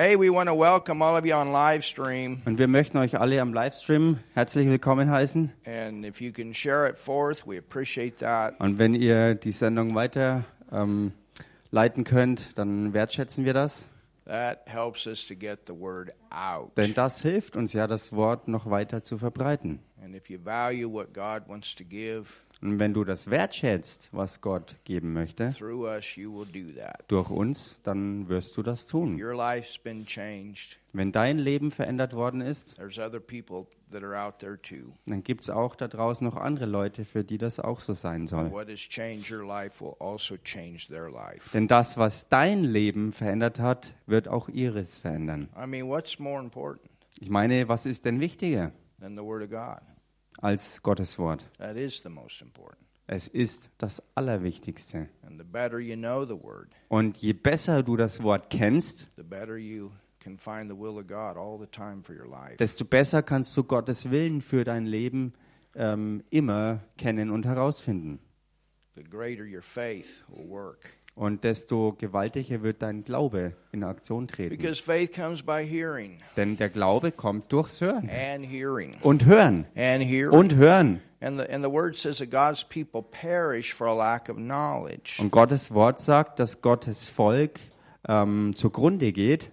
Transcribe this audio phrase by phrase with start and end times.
[0.00, 2.40] Hey, we want to welcome all of you on live stream.
[2.44, 5.52] Und wir möchten euch alle am Livestream herzlich willkommen heißen.
[5.66, 8.54] And if you can share it forth, we appreciate that.
[8.60, 11.10] Und wenn ihr die Sendung weiter ähm,
[11.72, 13.84] leiten könnt, dann wertschätzen wir das.
[14.26, 16.76] That helps us to get the word out.
[16.76, 19.80] Denn das hilft uns ja, das Wort noch weiter zu verbreiten.
[20.00, 24.40] And if you value what God wants to give Und wenn du das wertschätzt, was
[24.40, 27.04] Gott geben möchte, through us, you will do that.
[27.06, 29.14] durch uns, dann wirst du das tun.
[29.22, 30.76] Your life's been changed.
[30.92, 34.92] Wenn dein Leben verändert worden ist, There's other people that are out there too.
[35.06, 38.26] dann gibt es auch da draußen noch andere Leute, für die das auch so sein
[38.26, 38.50] soll.
[38.50, 41.50] What has changed your life will also change their life.
[41.52, 45.48] Denn das, was dein Leben verändert hat, wird auch ihres verändern.
[47.20, 48.72] Ich meine, was ist denn wichtiger
[50.38, 51.44] als Gottes Wort?
[51.58, 52.78] That is the most important.
[53.06, 55.08] Es ist das Allerwichtigste.
[55.26, 59.22] And the better you know the Word, Und je besser du das Wort kennst, the
[59.22, 62.56] better you can find the will of God all the time for your life.
[62.58, 65.32] desto besser kannst du Gottes Willen für dein Leben
[65.74, 68.18] ähm, immer kennen und herausfinden.
[68.96, 70.90] The greater your faith will work.
[71.18, 74.56] Und desto gewaltiger wird dein Glaube in Aktion treten.
[74.56, 78.08] Because faith comes by hearing, Denn der Glaube kommt durchs Hören.
[78.08, 79.66] and hearing, Und Hören.
[79.74, 80.30] and hearing.
[80.38, 81.00] Und Hören.
[81.20, 85.20] And the, and the Word says that God's people perish for a lack of knowledge.
[85.20, 87.58] Und Gottes Wort sagt, dass Gottes Volk
[88.08, 89.50] ähm, zugrunde geht.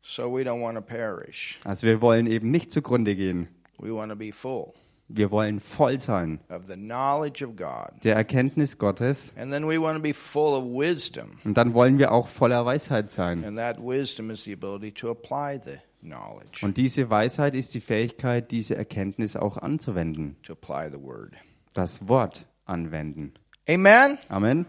[0.00, 1.58] So we don't want to perish.
[1.64, 3.48] Also wir wollen eben nicht zugrunde gehen.
[3.78, 4.72] We want to be full
[5.08, 8.02] Wir wollen voll sein of the knowledge of God.
[8.02, 9.32] der Erkenntnis Gottes.
[9.36, 11.32] And then we want to be full of wisdom.
[11.44, 13.44] Und dann wollen wir auch voller Weisheit sein.
[13.44, 17.80] And that wisdom is the ability to apply the knowledge, Und diese Weisheit ist die
[17.80, 20.36] Fähigkeit, diese Erkenntnis auch anzuwenden.
[20.42, 21.32] to apply the Word.
[21.74, 23.34] Das Wort anwenden.
[23.68, 24.18] Amen?
[24.30, 24.64] Amen.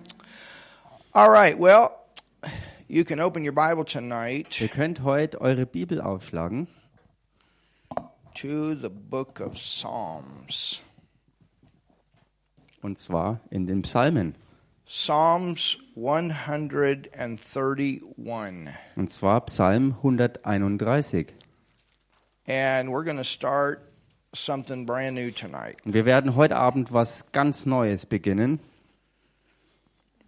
[1.13, 1.89] All right, well,
[2.89, 6.67] you can open your Bible tonight Ihr könnt heute eure Bibel aufschlagen
[8.36, 10.81] to the book of Psalms.
[12.85, 14.35] und zwar in den Psalmen.
[14.85, 18.01] Psalms 131.
[18.95, 21.34] Und zwar Psalm 131.
[22.47, 23.91] And we're going to start
[24.34, 25.78] something brand new tonight.
[25.84, 28.59] Und wir werden heute Abend was ganz Neues beginnen.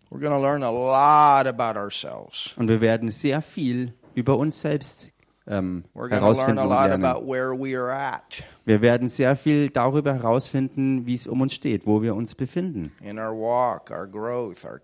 [0.09, 2.55] We're going to learn a lot about ourselves.
[2.57, 5.11] Und wir werden sehr viel über uns selbst
[5.47, 7.05] ähm, herausfinden a und lot lernen.
[7.05, 11.53] about where we are at Wir werden sehr viel darüber herausfinden, wie es um uns
[11.53, 12.91] steht, wo wir uns befinden.
[13.01, 14.79] in our walk, our growth, our.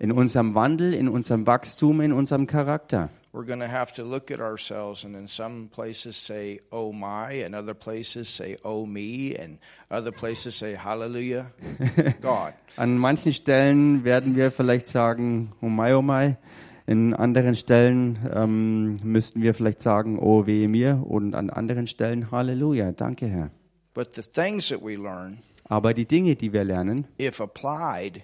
[0.00, 3.08] In unserem Wandel, in unserem Wachstum, in unserem Charakter.
[3.32, 7.42] We're going to have to look at ourselves and in some places say, oh my,
[7.44, 9.58] and other places say, oh me, and
[9.90, 11.50] other places say, hallelujah,
[12.20, 12.54] God.
[12.76, 16.36] An manchen Stellen werden wir vielleicht sagen, oh mai, oh mai.
[16.86, 21.02] In anderen Stellen ähm, müssten wir vielleicht sagen, oh wehe mir.
[21.06, 23.50] Und an anderen Stellen, Halleluja, danke Herr.
[23.94, 28.22] But the things that we learn, Aber die Dinge, die wir lernen, if applied,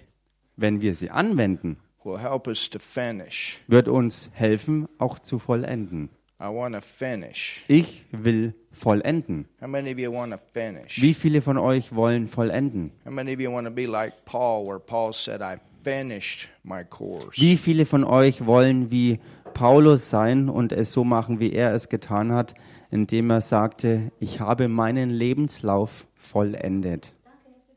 [0.57, 3.59] wenn wir sie anwenden, will help us to finish.
[3.67, 6.09] wird uns helfen, auch zu vollenden.
[6.39, 7.63] I want to finish.
[7.67, 9.47] Ich will vollenden.
[9.61, 11.01] How many of you want to finish?
[11.01, 12.91] Wie viele von euch wollen vollenden?
[13.05, 15.41] How many of you want to be like Paul, where Paul said,
[15.83, 19.19] Wie viele von euch wollen wie
[19.53, 22.53] Paulus sein und es so machen, wie er es getan hat,
[22.89, 27.13] indem er sagte, ich habe meinen Lebenslauf vollendet.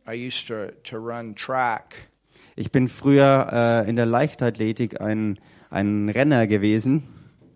[0.07, 2.11] I used to, to run track,
[2.57, 7.03] Ich bin früher äh, in der Leichtathletik ein, ein Renner gewesen.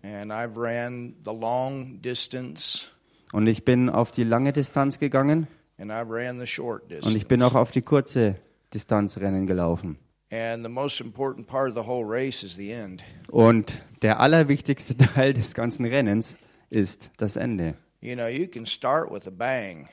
[0.01, 2.87] And I've ran the long distance,
[3.31, 5.47] und ich bin auf die lange Distanz gegangen.
[5.77, 8.35] And I've ran the short und ich bin auch auf die kurze
[8.73, 9.97] Distanz Rennen gelaufen.
[10.31, 13.03] And the most important part of the whole race is the end.
[13.29, 16.37] Und der allerwichtigste Teil des ganzen Rennens
[16.69, 17.75] ist das Ende.
[18.01, 19.87] You know, you can start with a bang,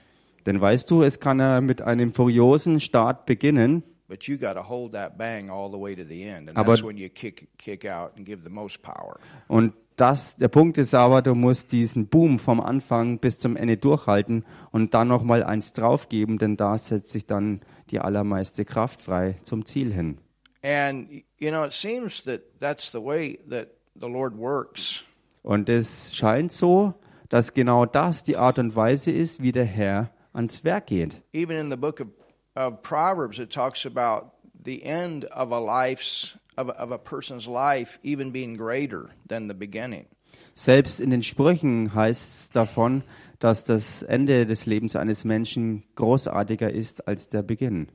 [0.44, 4.68] Denn weißt du, es kann er mit einem furiosen Start beginnen, but you got to
[4.68, 7.48] hold that bang all the way to the end, and Aber- that's when you kick
[7.58, 9.18] kick out and give the most power.
[9.48, 13.78] Und das, der Punkt ist aber, du musst diesen Boom vom Anfang bis zum Ende
[13.78, 19.36] durchhalten und dann nochmal eins draufgeben, denn da setzt sich dann die allermeiste Kraft frei
[19.42, 20.18] zum Ziel hin.
[20.66, 25.04] And you know, it seems that that's the way that the Lord works.
[25.44, 26.94] Und es scheint so,
[27.28, 31.22] dass genau das die Art und Weise ist, wie der Herr ans Werk geht.
[31.32, 32.08] Even in the book of,
[32.56, 34.32] of Proverbs, it talks about
[34.64, 39.48] the end of a life's of a, of a person's life even being greater than
[39.48, 40.06] the beginning.
[40.54, 43.04] Selbst in den Sprüchen heißt es davon,
[43.38, 47.86] dass das Ende des Lebens eines Menschen großartiger ist als der Beginn.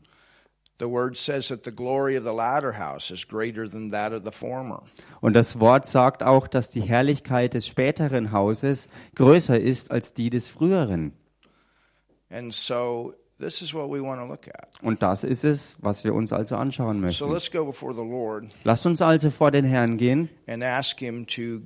[0.81, 4.24] The word says that the glory of the latter house is greater than that of
[4.25, 4.81] the former.
[5.22, 10.31] Und das Wort sagt auch, dass die Herrlichkeit des späteren Hauses größer ist als die
[10.31, 11.13] des früheren.
[12.31, 14.69] And so this is what we want to look at.
[14.81, 17.31] Und das ist es, was wir uns also anschauen So möchten.
[17.31, 21.27] let's go before the Lord Lasst uns also vor den Herrn gehen and ask Him
[21.27, 21.62] to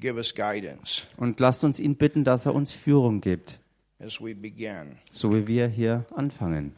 [0.00, 3.60] give us guidance und lasst uns ihn bitten, dass er uns Führung gibt,
[4.02, 4.96] as we begin.
[5.12, 6.74] so wie wir hier anfangen.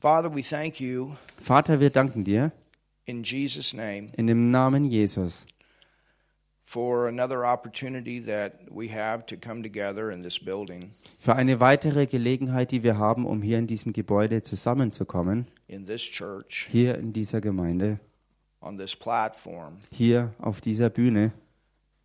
[0.00, 2.52] Father, we thank you Vater, wir danken dir
[3.06, 5.44] in Jesus' name in dem Namen Jesus
[6.64, 12.06] for another opportunity that we have to come together in this building, für eine weitere
[12.06, 17.12] Gelegenheit, die wir haben, um hier in diesem Gebäude zusammenzukommen, in this church, hier in
[17.12, 17.98] dieser Gemeinde,
[18.60, 19.78] on this platform.
[19.90, 21.32] hier auf dieser Bühne.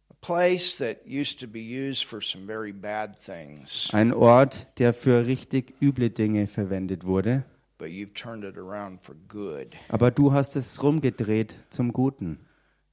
[0.09, 4.93] A place that used to be used for some very bad things, Ein Ort, der
[4.93, 7.43] für richtig üble Dinge verwendet wurde.
[7.83, 9.75] But you've turned it around for good.
[9.89, 12.39] Aber du hast es rumgedreht zum Guten.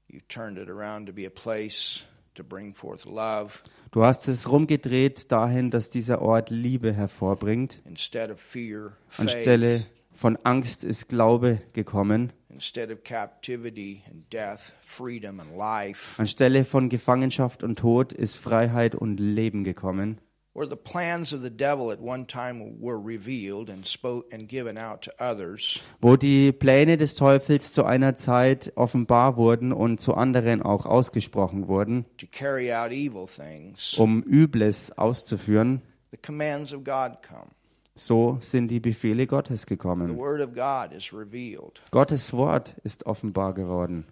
[0.08, 2.04] You've turned it around to be a place
[2.34, 3.60] to bring forth love
[3.92, 7.80] Du hast es rumgedreht dahin, dass dieser Ort Liebe hervorbringt.
[7.84, 9.80] instead of fear, Anstelle
[10.12, 12.32] von Angst ist Glaube gekommen.
[12.48, 16.20] instead of captivity and death, freedom and life.
[16.20, 20.18] Anstelle von Gefangenschaft und Tod ist Freiheit und Leben gekommen.
[20.60, 24.76] Where the plans of the devil at one time were revealed and spoke and given
[24.76, 30.12] out to others, Wo die Pläne des Teufels zu einer Zeit offenbar wurden und zu
[30.12, 35.80] anderen auch ausgesprochen wurden, to carry out evil things, um Übles auszuführen,
[36.10, 37.46] the commands of God come.
[37.94, 40.18] so sind die Befehle Gottes The gekommen.
[40.18, 44.04] word of God is revealed, Gottes Wort ist offenbar geworden.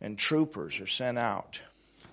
[0.00, 1.60] and troopers are sent out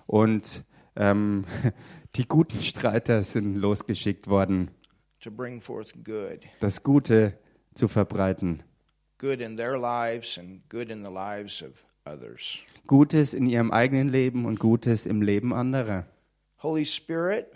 [0.08, 0.64] Und
[1.00, 1.44] ähm,
[2.16, 4.70] die guten Streiter sind losgeschickt worden,
[5.20, 7.38] to bring forth good, das Gute
[7.74, 8.62] zu verbreiten.
[9.18, 11.70] good in their lives and good in the lives of
[12.06, 12.58] others.
[12.86, 16.06] Gutes in ihrem eigenen Leben und Gutes im Leben anderer.
[16.62, 17.46] Holy Spirit,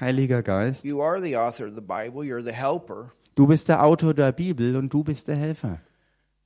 [0.00, 3.82] Heiliger Geist, you are the author of the Bible, you're the helper, du bist der
[3.84, 5.80] Autor der Bibel und du bist der Helfer.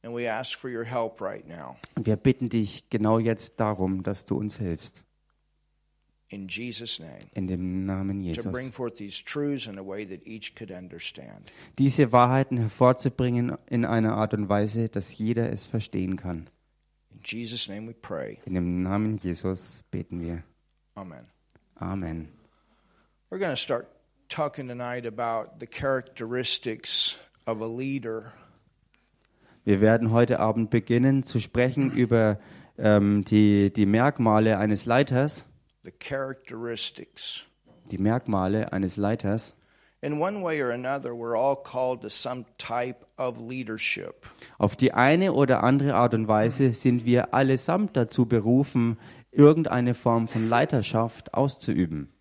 [0.03, 1.77] and we ask for your help right now.
[1.97, 5.03] Und wir bitten dich genau jetzt darum, dass du uns hilfst.
[6.29, 7.21] In Jesus' name.
[7.35, 8.75] In dem Namen To bring Jesus.
[8.75, 11.53] forth these truths in a way that each could understand.
[11.79, 16.49] Diese Wahrheiten hervorzubringen in einer Art und Weise, dass jeder es verstehen kann.
[17.13, 18.39] In Jesus' name we pray.
[18.45, 20.43] In dem Namen Jesus beten wir.
[20.97, 21.27] Amen.
[21.77, 22.29] Amen.
[23.31, 23.87] We're going to start
[24.29, 28.33] talking tonight about the characteristics of a leader.
[29.65, 32.39] Wir werden heute Abend beginnen zu sprechen über
[32.79, 35.45] ähm, die, die Merkmale eines Leiters.
[35.87, 37.45] The characteristics.
[37.93, 39.55] Die Merkmale eines Leiters.
[40.03, 44.27] In one way or another, we're all called to some type of leadership.
[44.59, 48.99] Auf die eine oder andere Art und Weise sind wir allesamt dazu berufen,
[49.31, 52.13] irgendeine Form von Leiterschaft auszuüben.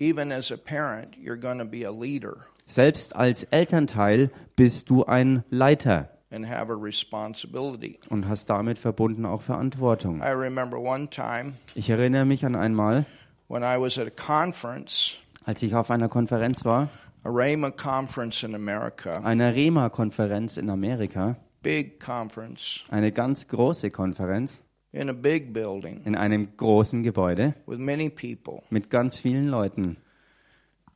[0.00, 5.04] Even as a parent, you're going to be a leader Selbst als Elternteil bist du
[5.04, 7.98] ein Leiter and have a responsibility.
[8.08, 10.20] und hast damit verbunden auch Verantwortung.
[10.22, 13.04] I remember one time Ich erinnere mich an einmal,
[13.48, 16.88] when I was at a conference, als ich auf einer Konferenz war,
[17.24, 24.62] a Rhema conference in America, einer REMA-Konferenz in Amerika, big conference eine ganz große Konferenz
[24.92, 28.62] in a big building in einem großen Gebäude with many people.
[28.70, 29.96] mit ganz vielen Leuten.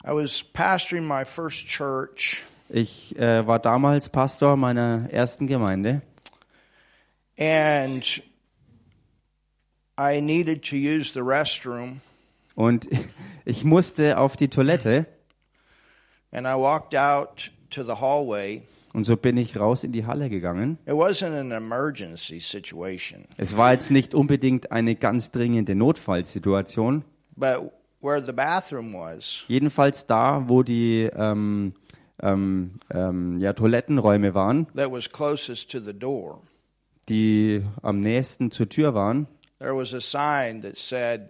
[0.05, 6.03] I was pastoring my first church, Ich äh, war damals Pastor meiner ersten Gemeinde
[7.39, 8.23] and
[9.99, 12.01] I needed to use the restroom,
[12.55, 12.89] und
[13.45, 15.07] ich musste auf die Toilette
[16.33, 18.63] and I walked out to the hallway.
[18.93, 20.79] und so bin ich raus in die Halle gegangen.
[20.87, 27.05] It wasn't an emergency situation, Es war jetzt nicht unbedingt eine ganz dringende Notfallsituation.
[27.37, 27.71] but
[28.01, 31.75] where the bathroom was, Jedenfalls da, wo die ähm,
[32.23, 36.41] ähm, ähm, ja, Toilettenräume waren, that was closest to the door,
[37.09, 39.27] die am nächsten zur Tür waren,
[39.59, 41.29] there was a sign that said,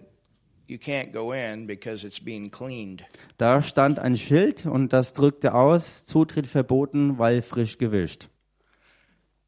[0.69, 3.05] You can't go in because it's being cleaned.
[3.39, 8.29] da stand ein Schild und das drückte aus, Zutritt verboten, weil frisch gewischt.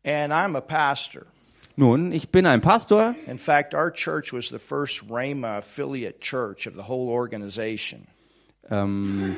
[0.05, 1.27] And I'm a pastor.
[1.75, 3.15] Nun, ich bin ein Pastor.
[3.27, 8.07] In fact, our church was the first Rhema affiliate church of the whole organization.
[8.71, 9.37] Ähm,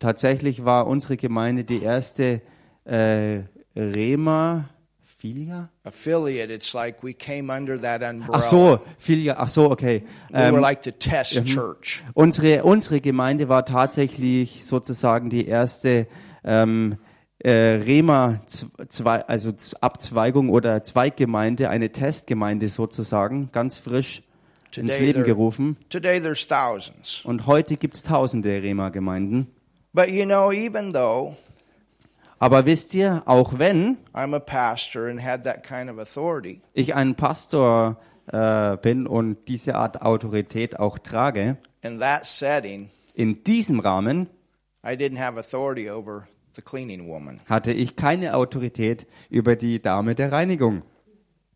[0.00, 2.42] tatsächlich war unsere Gemeinde die erste
[2.84, 3.42] äh,
[3.76, 4.68] Rema
[5.04, 5.68] Filia?
[5.84, 8.38] Affiliate, it's like we came under that umbrella.
[8.38, 9.36] Ach so, Filia.
[9.38, 10.02] Ach so, okay.
[10.30, 12.02] we were Ähm, like the test church.
[12.14, 16.06] unsere unsere Gemeinde war tatsächlich sozusagen die erste
[16.42, 16.96] ähm,
[17.38, 19.52] äh, Rema, zwei, also
[19.82, 24.22] Abzweigung oder Zweiggemeinde, eine Testgemeinde sozusagen, ganz frisch
[24.76, 25.76] ins Today, Leben there- gerufen.
[25.90, 27.22] today there's thousands.
[27.24, 29.48] Und heute gibt es tausende Rema-Gemeinden.
[29.92, 31.36] But you know, even though
[32.38, 36.94] Aber wisst ihr, auch wenn I'm a pastor and had that kind of authority, ich
[36.94, 37.96] ein Pastor
[38.32, 44.28] äh, bin und diese Art Autorität auch trage, in that setting, in diesem Rahmen
[44.84, 47.38] I didn't have authority over the cleaning woman.
[47.46, 50.82] hatte ich keine Autorität über die Dame der Reinigung.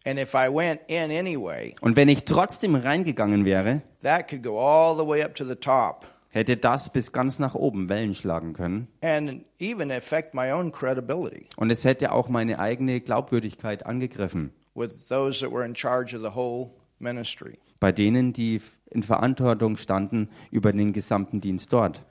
[0.04, 4.58] And if I went in anyway, Und wenn ich trotzdem reingegangen wäre, that could go
[4.58, 8.52] all the way up to the top hätte das bis ganz nach oben Wellen schlagen
[8.52, 8.88] können.
[9.00, 14.52] and even affect my own credibility Und es hätte auch meine eigene Glaubwürdigkeit angegriffen.
[14.74, 17.58] with those that were in charge of the whole ministry.
[17.80, 18.60] Bei denen, die
[18.90, 22.02] in Verantwortung standen über den gesamten Dienst dort.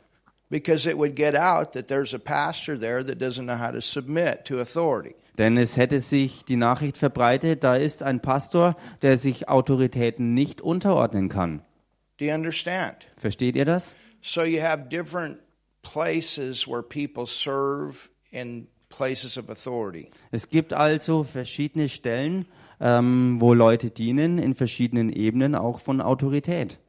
[0.49, 3.81] Because it would get out that there's a pastor there that doesn't know how to
[3.81, 5.15] submit to authority.
[5.39, 10.61] Denn es hätte sich die Nachricht verbreitet, da ist ein Pastor, der sich Autoritäten nicht
[10.61, 11.63] unterordnen kann.
[12.19, 12.97] Do you understand?
[13.17, 13.95] Versteht ihr das?
[14.25, 15.39] So you have different
[15.81, 20.11] places where people serve in places of authority.
[20.31, 22.45] Es gibt also verschiedene Stellen,
[22.79, 26.79] ähm, wo Leute dienen, in verschiedenen Ebenen auch von Autorität.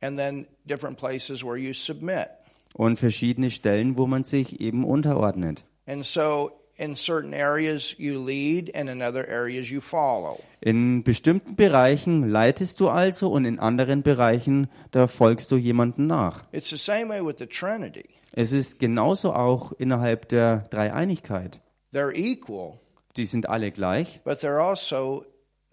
[0.00, 2.28] And then different places where you submit.
[2.74, 5.64] Und verschiedene Stellen, wo man sich eben unterordnet.
[5.84, 10.38] And so in certain areas you lead and in other areas you follow.
[10.60, 16.44] In bestimmten Bereichen leitest du also und in anderen Bereichen, da folgst du jemanden nach.
[16.52, 18.04] It's the same way with the Trinity.
[18.32, 21.60] Es ist genauso auch innerhalb der Dreieinigkeit.
[21.92, 22.78] They're equal,
[23.16, 25.24] Die sind alle gleich, but they're also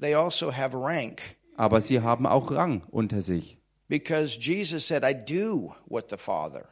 [0.01, 1.21] they also have rank
[1.57, 3.57] aber sie haben auch Rang unter sich.
[3.87, 6.65] because Jesus said, "I do what the Father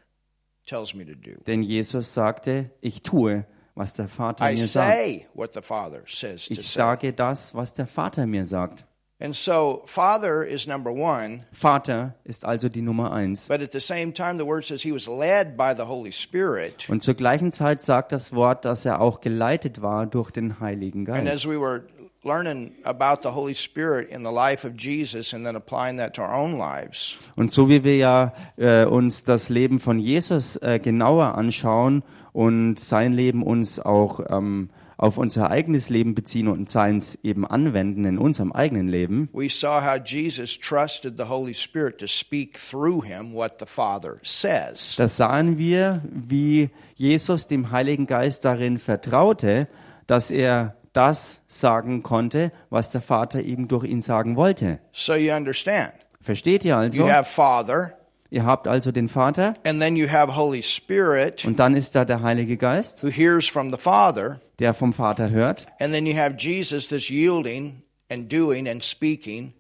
[0.66, 1.42] tells me to do.
[1.46, 4.88] Denn Jesus sagte, ich tue, was der Vater I mir sagt.
[4.92, 8.86] say what the Father says to Ich say." sage das, was der Vater mir sagt.
[9.20, 13.48] And so, Father is number one, Vater ist also die Nummer eins.
[13.48, 16.89] but at the same time, the Word says he was led by the Holy Spirit.
[16.89, 21.10] Und zur gleichen Zeit sagt das Wort, dass er auch geleitet war durch den Heiligen
[21.10, 21.48] And as Geist.
[21.50, 21.84] we were
[22.25, 26.22] learning about the Holy Spirit in the life of Jesus and then applying that to
[26.22, 30.80] our own lives, Und so wie wir ja äh, uns das Leben von Jesus äh,
[30.80, 32.03] genauer anschauen
[32.34, 38.06] und sein Leben uns auch ähm, auf unser eigenes Leben beziehen und seins eben anwenden
[38.06, 43.04] in unserem eigenen Leben, we saw how Jesus trusted the Holy Spirit to speak through
[43.04, 44.96] him what the Father says.
[44.98, 49.68] da sahen wir, wie Jesus dem Heiligen Geist darin vertraute,
[50.08, 54.80] dass er das sagen konnte, was der Vater eben durch ihn sagen wollte.
[54.92, 55.92] So you understand.
[56.22, 57.02] Versteht ihr also?
[57.02, 57.98] You have Father,
[58.34, 62.04] Ihr habt also den Vater and then you have Holy Spirit und dann ist da
[62.04, 65.68] der Heilige Geist, who hears from the Father, der vom Vater hört.
[65.80, 69.54] and then you have Jesus that's yielding and doing and speaking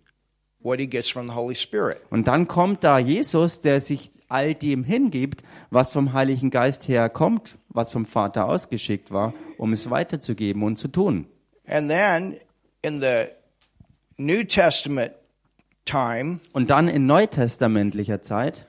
[0.59, 1.97] what he gets from the Holy Spirit.
[2.09, 7.09] Und dann kommt da Jesus, der sich all dem hingibt, was vom Heiligen Geist her
[7.09, 11.27] kommt, was vom Vater ausgeschickt war, um es weiterzugeben und zu tun.
[11.67, 12.37] And then
[12.81, 13.25] in the
[14.17, 15.11] New Testament
[15.85, 18.67] time, Und dann in neutestamentlicher Zeit,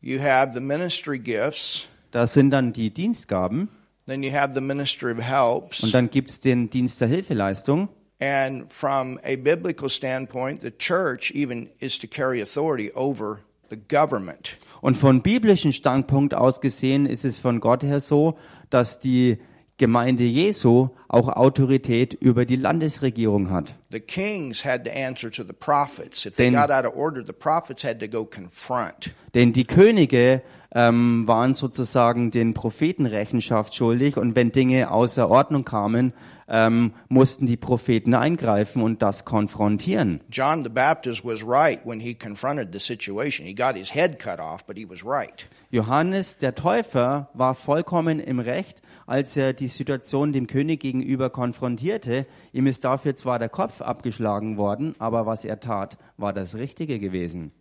[0.00, 3.68] you have the ministry gifts, da sind dann die Dienstgaben
[4.06, 5.82] then you have the ministry of helps.
[5.82, 7.88] und dann gibt's den Dienst der Hilfeleistung.
[8.18, 14.56] And from a biblical standpoint, the church even is to carry authority over the government.
[14.80, 18.38] Und von biblischen Standpunkt aus gesehen ist es von Gott her so,
[18.70, 19.38] dass die
[19.78, 23.74] Gemeinde Jesu auch Autorität über die Landesregierung hat.
[23.90, 26.24] The kings had to answer to the prophets.
[26.24, 29.12] If they Then- got out of order, the prophets had to go confront.
[29.34, 30.42] Denn die Könige
[30.74, 36.12] ähm, waren sozusagen den Propheten Rechenschaft schuldig und wenn Dinge außer Ordnung kamen,
[36.48, 40.20] ähm, mussten die Propheten eingreifen und das konfrontieren.
[40.30, 43.46] John the Baptist was right when he confronted the situation.
[43.46, 45.46] He got his head cut off, but he was right.
[45.70, 52.26] Johannes der Täufer war vollkommen im Recht, als er die Situation dem König gegenüber konfrontierte.
[52.52, 56.98] Ihm ist dafür zwar der Kopf abgeschlagen worden, aber was er tat, war das Richtige
[56.98, 57.52] gewesen.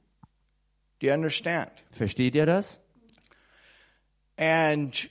[0.99, 1.71] Do you understand?
[1.91, 2.79] Versteht ihr das?
[4.37, 5.09] And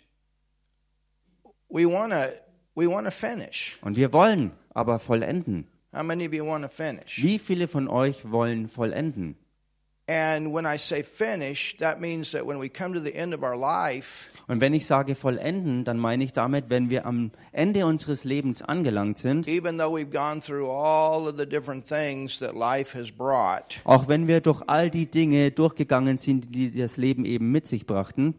[1.69, 2.33] we want to
[2.75, 3.79] we want to finish.
[3.83, 5.69] Und wir wollen aber vollenden.
[5.95, 7.23] How many of you want to finish?
[7.23, 9.37] Wie viele von euch wollen vollenden?
[10.07, 13.43] And when I say finish, that means that when we come to the end of
[13.43, 17.87] our life, Und wenn ich sage vollenden, dann meine ich damit, wenn wir am Ende
[17.87, 22.55] unseres Lebens angelangt sind, even though we've gone through all of the different things that
[22.55, 27.25] life has brought, auch wenn wir durch all die Dinge durchgegangen sind, die das Leben
[27.25, 28.35] eben mit sich brachten,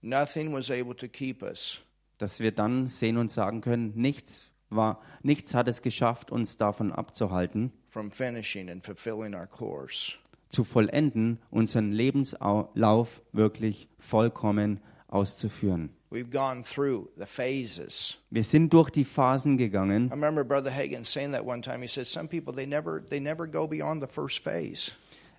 [0.00, 1.80] nothing was able to keep us
[2.18, 6.92] dass wir dann sehen und sagen können, nichts war, nichts hat es geschafft, uns davon
[6.92, 10.14] abzuhalten, from finishing and fulfilling our course.
[10.54, 15.90] Zu vollenden, unseren Lebenslauf wirklich vollkommen auszuführen.
[16.10, 18.18] We've gone through the phases.
[18.30, 20.06] Wir sind durch die Phasen gegangen.
[20.06, 21.80] I remember Brother Hagan saying that one time.
[21.80, 24.92] He said, "Some people they never they never go beyond the first phase."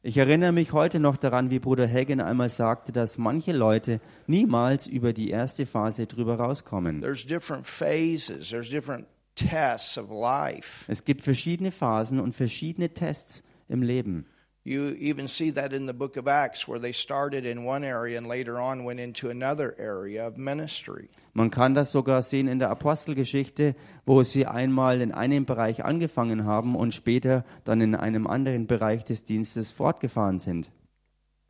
[0.04, 4.86] Ich erinnere mich heute noch daran, wie Bruder Hagen einmal sagte, dass manche Leute niemals
[4.86, 7.02] über die erste Phase drüber rauskommen.
[7.02, 8.50] There's different phases.
[8.50, 10.86] There's different tests of life.
[10.92, 14.26] Es gibt verschiedene Phasen und verschiedene Tests im Leben.
[14.68, 18.18] You even see that in the book of Acts, where they started in one area
[18.18, 21.08] and later on went into another area of ministry.
[21.36, 23.76] Man kann das sogar sehen in der Apostelgeschichte,
[24.08, 29.04] wo sie einmal in einem Bereich angefangen haben und später dann in einem anderen Bereich
[29.04, 30.72] des Dienstes fortgefahren sind.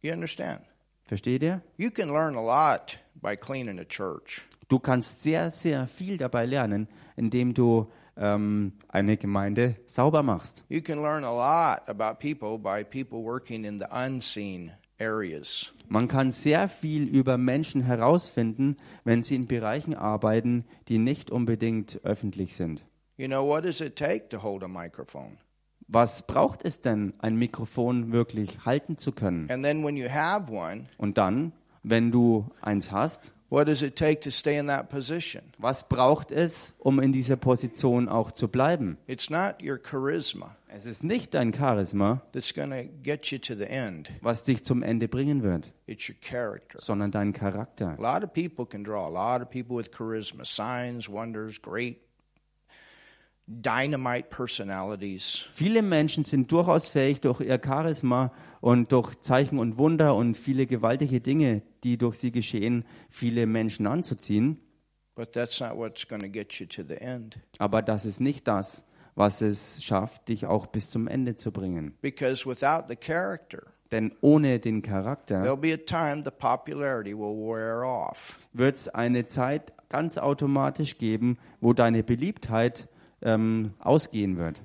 [0.01, 0.61] You understand?
[1.05, 1.61] Versteht ihr?
[1.77, 4.41] You can learn a lot by cleaning a church.
[4.67, 10.63] Du kannst sehr, sehr viel dabei lernen, indem du ähm, eine Gemeinde sauber machst.
[10.69, 15.71] You can learn a lot about people by people working in the unseen areas.
[15.87, 21.99] Man kann sehr viel über Menschen herausfinden, wenn sie in Bereichen arbeiten, die nicht unbedingt
[22.03, 22.83] öffentlich sind.
[23.17, 25.37] You know, what does it take to hold a microphone?
[25.87, 29.49] Was braucht es denn, ein Mikrofon wirklich halten zu können?
[29.51, 31.53] And then when you have one, Und dann,
[31.83, 35.43] wenn du eins hast, what does it take to stay in that position?
[35.57, 38.97] was braucht es, um in dieser Position auch zu bleiben?
[39.07, 43.55] It's not your charisma Es ist nicht dein Charisma, that's going to get you to
[43.55, 46.79] the end, was dich zum Ende bringen wird, it's your character.
[46.79, 47.95] sondern dein Charakter.
[47.97, 52.01] A lot of people can draw, a lot of people with charisma, signs, wonders, great
[53.47, 55.45] dynamite personalities.
[55.53, 58.31] Viele Menschen sind durchaus fähig, durch ihr Charisma
[58.65, 63.85] und durch Zeichen und Wunder und viele gewaltige Dinge, die durch sie geschehen, viele Menschen
[63.85, 64.59] anzuziehen.
[65.13, 67.37] But that's not what's going to get you to the end.
[67.59, 71.93] Aber das ist nicht das, was es schafft, dich auch bis zum Ende zu bringen.
[72.01, 77.37] Because without the character, Denn ohne den Charakter there'll be a time the popularity will
[77.37, 78.39] wear off.
[78.51, 82.87] wird es eine Zeit ganz automatisch geben, wo deine Beliebtheit
[83.21, 84.59] ähm, ausgehen wird.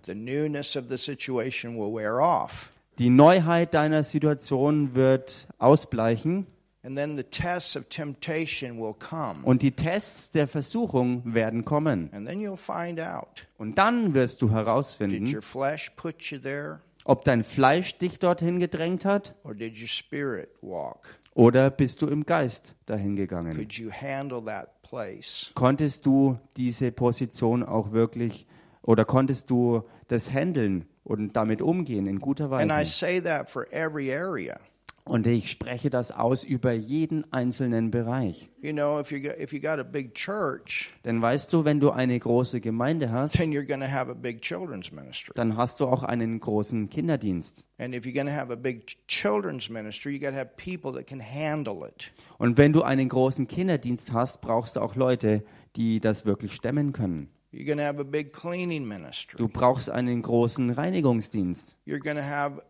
[3.00, 6.46] Die Neuheit deiner Situation wird ausbleichen
[6.82, 9.40] And then the tests of temptation will come.
[9.42, 12.10] und die Tests der Versuchung werden kommen.
[12.12, 16.38] And then you'll find out Und dann wirst du did herausfinden, your flesh put you
[16.38, 21.08] there ob dein Fleisch dich dorthin gedrängt hat or did your spirit walk?
[21.32, 23.54] oder bist du im Geist dahin gegangen.
[23.54, 25.52] Could you handle that place?
[25.54, 28.46] Konntest du diese Position auch wirklich
[28.82, 32.90] oder konntest du das handeln und damit umgehen in guter And I Weise?
[32.92, 34.58] say that for every area.
[35.02, 38.48] Und ich spreche das aus über jeden einzelnen Bereich.
[38.60, 41.80] You know, if you got, if you got a big church, Denn weißt du, wenn
[41.80, 45.32] du eine große Gemeinde hast, then you're going to have a big children's ministry.
[45.34, 47.64] dann hast du auch einen großen Kinderdienst.
[47.78, 50.50] And if you're going to have a big ch- children's ministry, you got to have
[50.56, 52.12] people that can handle it.
[52.38, 55.42] Und wenn du einen großen Kinderdienst hast, brauchst du auch Leute,
[55.74, 57.30] die das wirklich stemmen können.
[57.52, 59.38] You're going to have a big cleaning ministry.
[59.38, 61.76] Du brauchst einen großen Reinigungsdienst.
[61.84, 62.62] You're going to have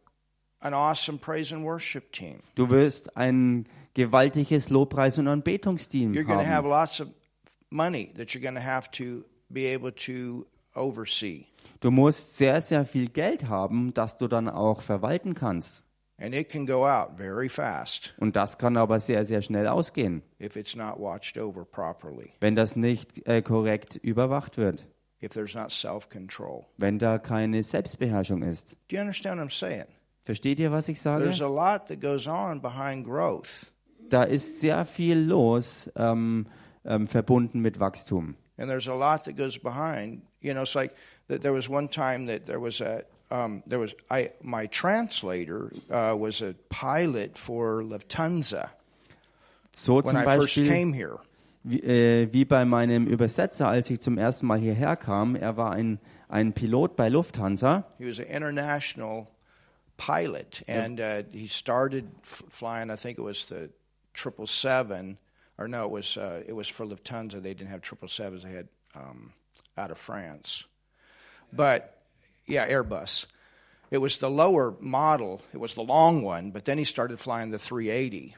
[0.61, 2.41] an awesome praise and worship team.
[2.55, 6.67] Du wirst ein gewaltiges Lobpreis- und Anbetungsteam haben.
[6.69, 7.09] lots of
[7.71, 11.47] money that you're going to have to be able to oversee.
[11.81, 15.83] Du musst sehr, sehr viel Geld haben, das du dann auch verwalten kannst.
[16.21, 20.23] And it can go out very fast Und das kann aber sehr, sehr schnell ausgehen,
[20.39, 24.85] if it's not watched over properly, wenn das nicht äh, korrekt überwacht wird,
[25.23, 26.67] if there's not self control.
[26.77, 28.77] wenn da keine Selbstbeherrschung ist.
[28.89, 29.87] Do you understand what I'm saying?
[30.25, 31.23] Versteht ihr, was ich sage?
[31.25, 33.73] There's a lot that goes on behind growth.
[34.11, 36.47] Da ist sehr viel los, ähm,
[36.85, 38.35] ähm, verbunden mit Wachstum.
[38.59, 40.23] And there's a lot that goes behind.
[40.43, 40.93] You know, it's like
[41.29, 45.73] that there was one time that there was a um, there was I my translator
[45.91, 48.71] uh, was a pilot for Lufthansa
[49.73, 51.19] So when zum I first came here.
[51.63, 55.37] wie, äh, wie bei meinem Übersetzer, als ich zum ersten Mal hierher kam.
[55.37, 57.85] Er war ein, ein Pilot bei Lufthansa.
[57.99, 59.29] He was an international
[59.97, 62.91] pilot, and uh, he started flying.
[62.91, 63.71] I think it was the
[64.15, 65.19] triple seven,
[65.59, 67.43] or no, it was uh, it was for Lufthansa.
[67.43, 68.43] They didn't have triple sevens.
[68.43, 69.33] They had um,
[69.77, 70.65] out of France,
[71.53, 72.00] but
[72.49, 73.27] yeah, Airbus.
[73.91, 75.41] It was the lower model.
[75.53, 78.37] It was the long one, but then he started flying the 380.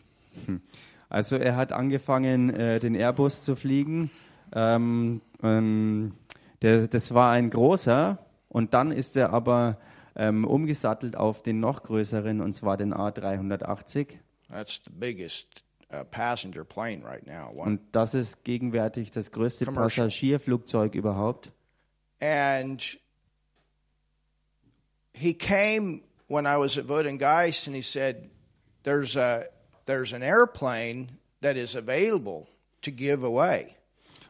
[1.10, 4.10] Also er hat angefangen, äh, den Airbus zu fliegen.
[4.54, 6.14] Ähm, ähm,
[6.62, 9.76] der, das war ein großer und dann ist er aber
[10.16, 14.08] ähm, umgesattelt auf den noch größeren und zwar den A380.
[14.50, 17.50] That's the biggest uh, passenger plane right now.
[17.54, 20.06] One, Und das ist gegenwärtig das größte Commercial.
[20.06, 21.52] Passagierflugzeug überhaupt.
[22.20, 22.98] and
[25.22, 28.30] he came when I was at Vodengeist, and he said,
[28.82, 29.46] "There's a
[29.87, 32.48] there's an airplane that is available
[32.82, 33.76] to give away."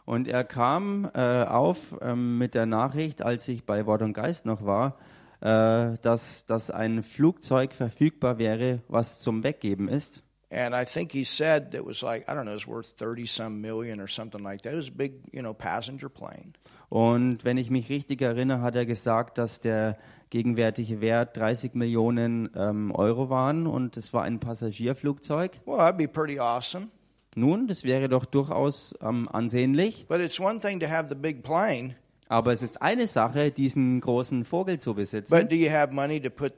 [0.04, 4.46] Und er kam äh, auf ähm, mit der Nachricht, als ich bei Wort und Geist
[4.46, 4.98] noch war,
[5.40, 10.22] äh, dass, dass ein Flugzeug verfügbar wäre, was zum Weggeben ist.
[10.54, 13.60] And I think he said it was like I don't know, it's worth thirty some
[13.62, 14.74] million or something like that.
[14.74, 16.52] It was a big, you know, passenger plane.
[16.90, 19.96] Und wenn ich mich richtig erinnere, hat er gesagt, dass der
[20.28, 25.60] gegenwärtige Wert 30 Millionen ähm, Euro waren und es war ein Passagierflugzeug.
[25.64, 26.88] Well, that'd be pretty awesome.
[27.34, 31.42] Nun, das wäre doch durchaus ähm, ansehnlich, But it's one thing to have the big
[31.42, 31.96] plane,
[32.28, 35.34] aber es ist eine Sache, diesen großen Vogel zu besitzen.
[35.34, 36.52] but do you have money to put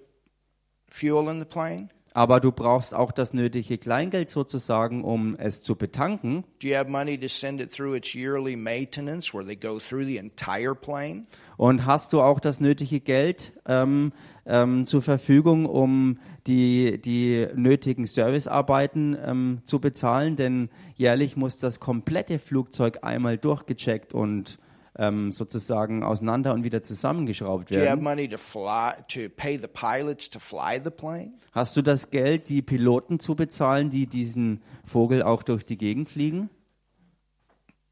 [0.88, 1.90] fuel in the plane?
[2.16, 6.44] Aber du brauchst auch das nötige Kleingeld sozusagen, um es zu betanken.
[6.62, 10.07] Do you have money to send it through its yearly maintenance where they go through
[10.07, 11.27] the entire plane?
[11.57, 14.12] Und hast du auch das nötige Geld ähm,
[14.46, 20.37] ähm, zur Verfügung, um die, die nötigen Servicearbeiten ähm, zu bezahlen?
[20.37, 24.61] Denn jährlich muss das komplette Flugzeug einmal durchgecheckt und
[24.96, 27.85] ähm, sozusagen auseinander und wieder zusammengeschraubt werden.
[30.30, 31.33] to fly to?
[31.52, 36.09] Hast du das Geld, die Piloten zu bezahlen, die diesen Vogel auch durch die Gegend
[36.09, 36.50] fliegen?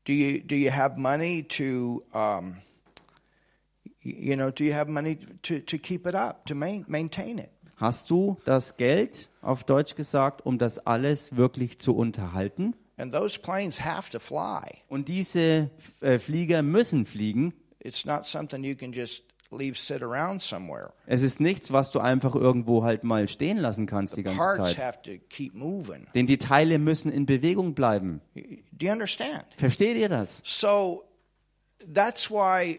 [0.04, 2.56] Do you do you have money to um,
[4.02, 7.50] you know, do you have money to, to keep it up, to main, maintain it?
[7.76, 12.76] Hast du das Geld, auf Deutsch gesagt, um das alles wirklich zu unterhalten?
[13.02, 14.62] And those planes have to fly.
[14.88, 17.52] Und diese äh, Flieger müssen fliegen.
[17.80, 20.92] It's not something you can just leave sit around somewhere.
[21.06, 24.74] Es ist nichts, was du einfach irgendwo halt mal stehen lassen kannst die ganze Parts
[24.74, 24.78] Zeit.
[24.78, 26.06] have to keep moving.
[26.14, 28.20] Denn die Teile müssen in Bewegung bleiben.
[28.36, 29.46] Do you understand?
[29.56, 30.40] Versteht ihr das?
[30.44, 31.02] So
[31.92, 32.78] that's why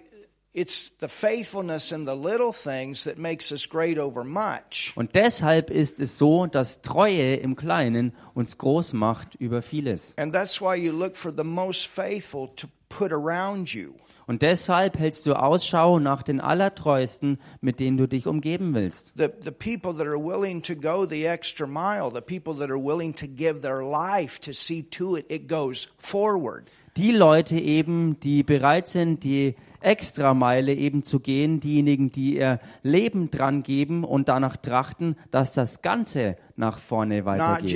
[0.54, 4.94] it's the faithfulness in the little things that makes us great over much.
[4.96, 10.14] Und deshalb ist es so, dass Treue im Kleinen uns groß macht über vieles.
[10.18, 13.94] And that's why you look for the most faithful to put around you.
[14.26, 19.14] Und deshalb hältst du Ausschau nach den Allertreuesten, mit denen du dich umgeben willst.
[19.18, 22.82] The, the people that are willing to go the extra mile, the people that are
[22.82, 26.70] willing to give their life to see to it it goes forward.
[26.96, 33.30] Die Leute eben, die bereit sind, die Extrameile eben zu gehen, diejenigen, die ihr Leben
[33.32, 37.70] dran geben und danach trachten, dass das Ganze nach vorne weitergeht.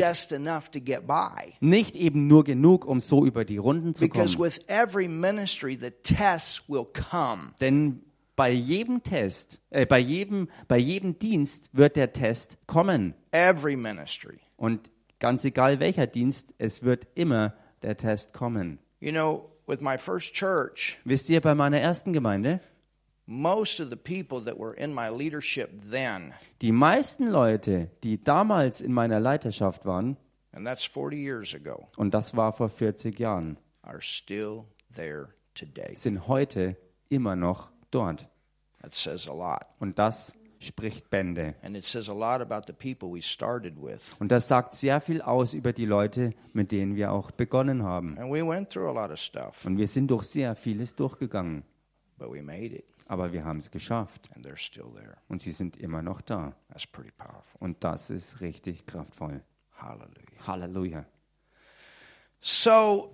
[1.59, 4.49] Nicht eben nur genug, um so über die Runden zu Because kommen.
[4.49, 7.53] with every ministry, the tests will come.
[7.59, 8.01] Denn
[8.35, 13.15] bei jedem Test, äh, bei jedem, bei jedem Dienst wird der Test kommen.
[13.31, 14.39] Every ministry.
[14.55, 18.79] Und ganz egal welcher Dienst, es wird immer der Test kommen.
[18.99, 22.59] You know, with my first church, Wisst ihr, bei meiner ersten Gemeinde,
[23.25, 28.81] most of the people that were in my leadership then, die meisten Leute, die damals
[28.81, 30.17] in meiner Leiterschaft waren,
[30.53, 35.95] and that's 40 years ago, und das war vor 40 Jahren, are still there today.
[35.95, 36.77] sind heute
[37.09, 38.27] immer noch dort.
[38.81, 39.65] That says a lot.
[39.79, 41.55] Und das spricht Bände.
[41.61, 44.15] And it says a lot about the people we started with.
[44.19, 48.17] Und das sagt sehr viel aus über die Leute, mit denen wir auch begonnen haben.
[48.17, 51.63] And we went through a lot of stuff, Und wir sind durch sehr vieles durchgegangen.
[52.17, 54.29] but we made it, Aber wir haben es geschafft.
[55.27, 56.53] Und sie sind immer noch da.
[56.69, 57.57] That's pretty powerful.
[57.59, 59.41] Und das ist richtig kraftvoll.
[59.77, 60.47] Hallelujah.
[60.47, 61.05] Halleluja.
[62.39, 63.13] So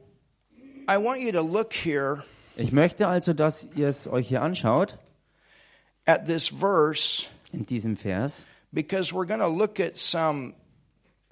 [0.90, 2.24] I want you to look here
[2.56, 4.98] Ich möchte also, dass ihr es euch hier anschaut,
[6.06, 10.56] at this verse in diesem Vers, because we're going to look at some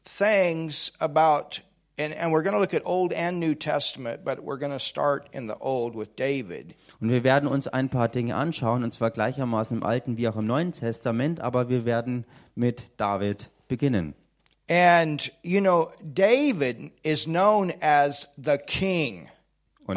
[0.04, 1.62] things about,
[1.98, 4.80] and, and we're going to look at Old and New Testament, but we're going to
[4.80, 6.76] start in the Old with David.
[7.02, 10.36] Und wir werden uns ein paar Dinge anschauen, und zwar gleichermaßen im Alten wie auch
[10.36, 14.14] im Neuen Testament, aber wir werden mit David beginnen.
[14.70, 19.31] And, you know, David is known as the king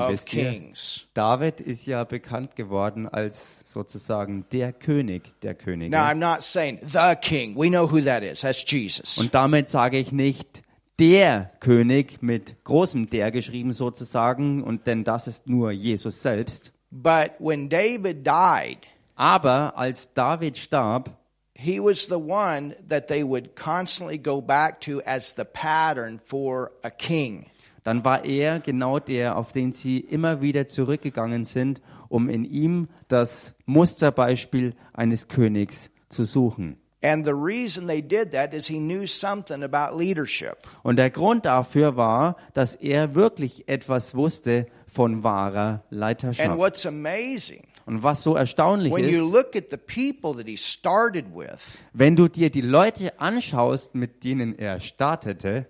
[0.00, 1.06] Ihr, kings.
[1.14, 5.90] David ist ja bekannt geworden als sozusagen der König der Könige.
[5.90, 7.56] Now, I'm not saying the king.
[7.56, 8.40] We know who that is.
[8.40, 9.18] That's Jesus.
[9.18, 10.62] Und damit sage ich nicht
[10.98, 16.72] der König mit großem der geschrieben sozusagen, und denn das ist nur Jesus selbst.
[16.90, 18.78] But when David died,
[19.16, 21.10] Aber als David starb,
[21.54, 26.72] he was the one that they would constantly go back to as the pattern for
[26.82, 27.46] a king.
[27.84, 32.88] Dann war er genau der, auf den sie immer wieder zurückgegangen sind, um in ihm
[33.08, 36.78] das Musterbeispiel eines Königs zu suchen.
[37.02, 40.56] And the reason they did that is he knew something about leadership.
[40.82, 46.56] Und der Grund dafür war, dass er wirklich etwas wusste von wahrer And Leiterschaft.
[46.56, 50.56] what's amazing, Und was so erstaunlich when you ist, look at the people that he
[50.56, 55.66] started with, wenn du dir die Leute anschaust, mit denen er startete,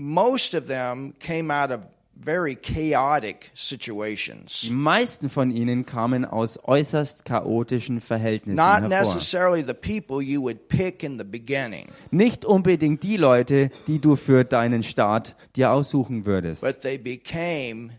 [0.00, 1.80] most of them came out of
[2.14, 4.68] very chaotic die situations.
[4.70, 9.14] meisten von ihnen kamen aus äußerst chaotischen Verhältnissen Not hervor.
[9.14, 14.14] necessarily the people you would pick in the beginning, Nicht unbedingt die Leute, die du
[14.16, 16.62] für deinen Staat dir aussuchen würdest.
[16.62, 17.90] but they became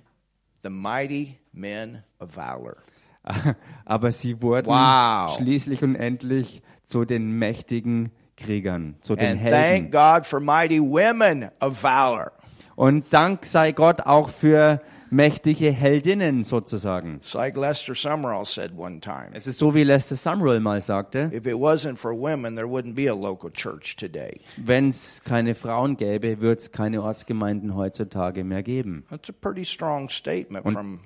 [0.63, 2.77] the mighty men of valor.
[3.85, 5.35] Aber sie wurden Wow.
[5.37, 9.59] schließlich und endlich zu den mächtigen Kriegern, zu den And Helden.
[9.59, 12.31] thank God for mighty women of valor.
[12.75, 17.15] Und Dank sei Gott auch für mächtige Heldinnen sozusagen.
[17.17, 19.29] It's like Lester Summerall said one time.
[19.33, 22.93] Es ist so, wie Lester Sumrall mal sagte, If it wasn't for women, there wouldn't
[22.95, 24.39] be a local church today.
[24.57, 29.03] wenn es keine Frauen gäbe, wird es keine Ortsgemeinden heutzutage mehr geben.
[29.09, 30.99] That's a pretty strong statement from.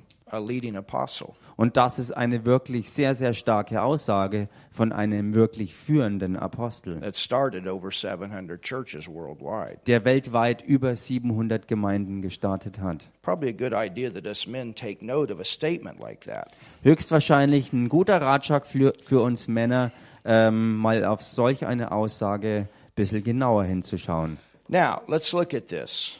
[1.56, 7.17] Und das ist eine wirklich sehr, sehr starke Aussage von einem wirklich führenden Apostel, that
[7.17, 9.80] started over 700 churches worldwide.
[9.88, 13.08] der weltweit über 700 Gemeinden gestartet hat.
[13.22, 16.48] Probably a good idea that us men take note of a statement like that.
[16.84, 19.91] Höchstwahrscheinlich ein guter Ratschlag für, für uns Männer,
[20.26, 24.38] ähm, mal auf solch eine Aussage ein bisschen genauer hinzuschauen.
[24.67, 26.15] Now, let's look at this.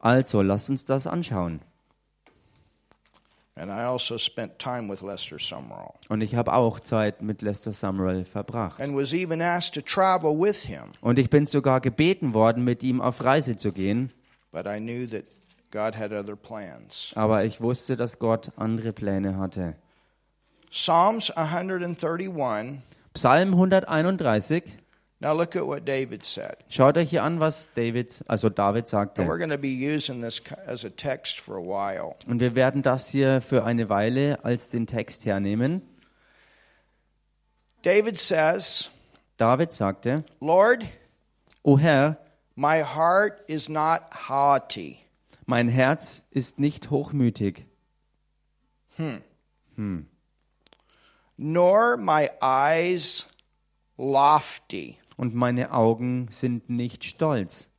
[0.00, 1.60] Also, lasst uns das anschauen.
[1.60, 1.60] And I also spent time with Lester Summerall
[6.08, 8.80] Und ich habe auch Zeit mit Lester Sumrall verbracht.
[8.80, 12.82] and was even asked to travel with him, Und ich bin sogar gebeten worden, mit
[12.82, 14.10] ihm auf Reise zu gehen.
[14.52, 15.24] but I knew that
[15.70, 17.12] God had other plans.
[17.14, 19.74] Aber ich wusste, dass Gott andere Pläne hatte.
[20.70, 22.78] Psalms 131.
[23.14, 24.62] Psalm 131.
[25.22, 26.56] Now look at what David said.
[26.68, 29.24] Schaut euch hier an, was David, also David And sagte.
[29.24, 32.16] we're going to be using this as a text for a while.
[32.26, 35.82] Und wir werden das hier für eine Weile als den Text hernehmen.
[37.82, 38.90] David says,
[39.36, 40.84] David sagte, Lord,
[41.62, 42.18] O Herr,
[42.56, 44.98] my heart is not haughty.
[45.46, 47.66] mein Herz ist nicht hochmütig,
[51.36, 53.26] nor my eyes
[53.96, 54.98] lofty.
[55.22, 57.70] Und meine Augen sind nicht stolz.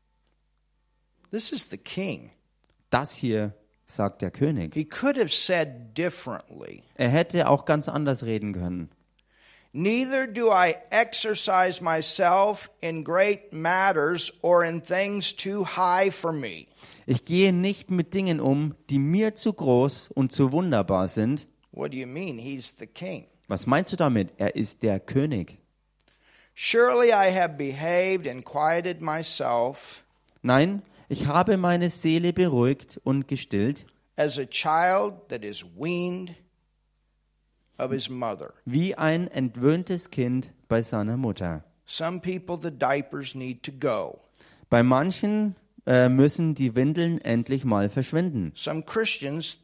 [1.30, 2.32] This is the king.
[2.90, 3.54] Das hier
[3.86, 4.74] sagt der König.
[4.74, 6.84] He could have said differently.
[6.96, 8.92] Er hätte auch ganz anders reden können.
[9.74, 16.68] Neither do I exercise myself in great matters or in things too high for me.
[17.06, 21.50] Ich gehe nicht mit Dingen um, die mir zu groß und zu wunderbar sind.
[21.74, 22.38] What do you mean?
[22.38, 23.28] He's the king.
[23.50, 24.30] Was meinst du damit?
[24.38, 25.58] Er ist der König.
[26.56, 30.04] Surely I have behaved and quieted myself
[30.42, 33.86] Nein, ich habe meine Seele beruhigt und gestillt,
[34.18, 36.36] as a child that is weaned
[37.80, 38.54] of his mother.
[38.66, 41.64] wie ein entwöhntes Kind bei seiner Mutter.
[41.86, 44.20] Some people, the diapers need to go.
[44.70, 48.52] Bei manchen äh, müssen die Windeln endlich mal verschwinden.
[48.56, 49.60] Some Christians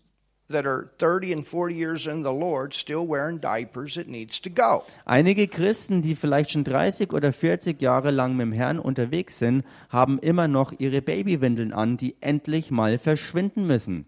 [0.50, 4.50] that are 30 and 40 years in the Lord still wearing diapers, it needs to
[4.50, 4.84] go.
[5.06, 9.64] Einige Christen, die vielleicht schon 30 oder 40 Jahre lang mit dem Herrn unterwegs sind,
[9.90, 14.06] haben immer noch ihre Babywindeln an, die endlich mal verschwinden müssen.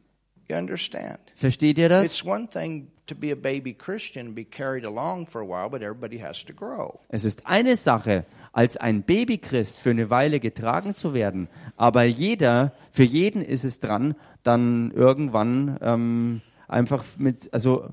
[0.52, 1.20] You understand?
[1.36, 2.06] Versteht ihr das?
[2.06, 5.70] It's one thing to be a baby Christian and be carried along for a while,
[5.70, 7.00] but everybody has to grow.
[7.08, 12.74] Es ist eine Sache, als ein Babychrist für eine Weile getragen zu werden, aber jeder,
[12.92, 17.90] für jeden ist es dran, dann irgendwann ähm, einfach mit, also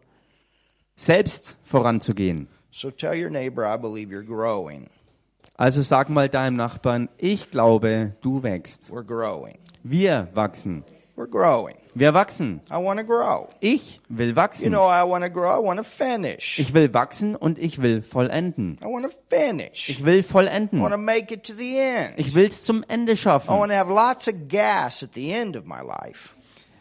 [0.96, 2.48] selbst voranzugehen.
[2.72, 4.88] So tell your neighbor, I believe you're growing.
[5.54, 8.90] Also sag mal deinem Nachbarn, ich glaube, du wächst.
[8.90, 9.58] We're growing.
[9.84, 10.82] Wir wachsen.
[11.18, 11.74] We're growing.
[11.96, 12.60] Wir wachsen.
[12.70, 13.48] I want to grow.
[13.58, 14.70] Ich will You wachsen.
[14.70, 15.48] know, I want to grow.
[15.60, 16.60] I want to finish.
[16.60, 18.78] Ich will wachsen und ich will vollenden.
[18.80, 19.88] I want to finish.
[19.88, 20.80] Ich will I vollenden.
[20.80, 22.14] want to make it to the end.
[22.18, 23.48] Ich will es zum Ende I schaffen.
[23.50, 26.34] want to have lots of gas at the end of my life.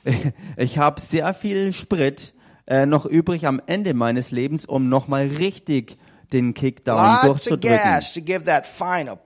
[0.56, 2.34] Ich habe sehr viel Sprit
[2.68, 5.98] äh, noch übrig am Ende meines Lebens, um nochmal richtig
[6.32, 7.78] den Kickdown Lots of durchzudrücken.
[7.78, 9.18] gas to give that final.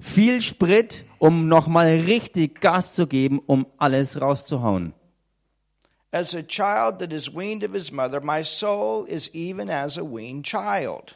[0.00, 4.94] Viel Sprit, um nochmal richtig Gas zu geben, um alles rauszuhauen.
[6.12, 10.02] As a child that is weaned of his mother, my soul is even as a
[10.02, 11.14] weaned child.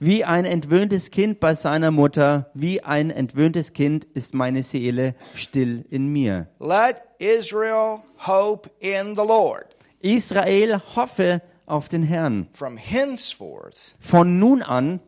[0.00, 5.86] Wie ein entwöhntes Kind bei seiner Mutter, wie ein entwöhntes Kind ist meine Seele still
[5.88, 6.48] in mir.
[6.58, 9.74] Let Israel hope in the Lord.
[10.00, 12.48] Israel hoffe auf den Herrn.
[12.52, 15.00] From henceforth, Von nun an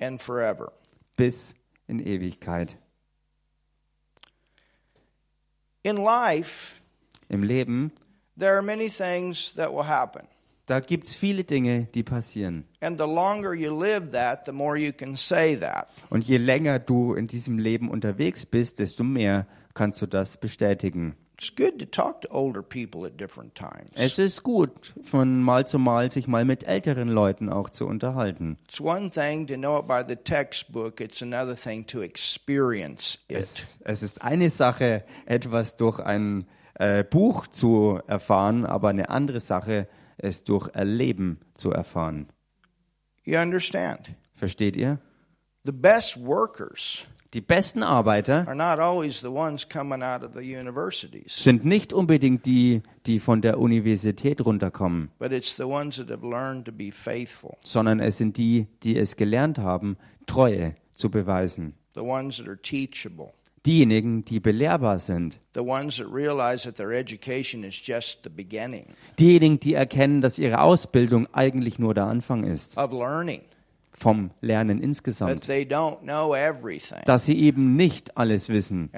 [0.00, 0.72] and forever.
[1.16, 1.54] bis
[1.86, 2.76] in Ewigkeit.
[5.82, 6.80] In life,
[7.28, 7.92] Im Leben,
[8.38, 10.26] there are many things that will happen.
[10.66, 12.64] da gibt es viele Dinge, die passieren.
[12.80, 15.88] And the longer you live that, the more you can say that.
[16.10, 21.16] Und je länger du in diesem Leben unterwegs bist, desto mehr kannst du das bestätigen.
[21.36, 23.90] It's good to talk to older people at different times.
[23.94, 28.56] Es ist gut, von Mal zu Mal sich mal mit älteren Leuten auch zu unterhalten.
[28.68, 33.38] It's one thing to know it by the textbook, it's another thing to experience it.
[33.38, 39.40] Es, es ist eine Sache, etwas durch ein äh, Buch zu erfahren, aber eine andere
[39.40, 42.28] Sache, es durch Erleben zu erfahren.
[43.24, 44.14] You understand?
[44.34, 45.00] Versteht ihr?
[45.64, 48.46] The best workers Die besten Arbeiter
[51.26, 55.10] sind nicht unbedingt die, die von der Universität runterkommen,
[57.64, 61.74] sondern es sind die, die es gelernt haben, Treue zu beweisen.
[63.66, 65.40] Diejenigen, die belehrbar sind.
[65.54, 70.38] the ones that realize that their education is just the beginning Diejenigen, die erkennen, dass
[70.38, 73.40] ihre Ausbildung eigentlich nur der Anfang ist of learning,
[73.94, 75.48] vom Lernen insgesamt.
[77.06, 78.90] Dass sie eben nicht alles wissen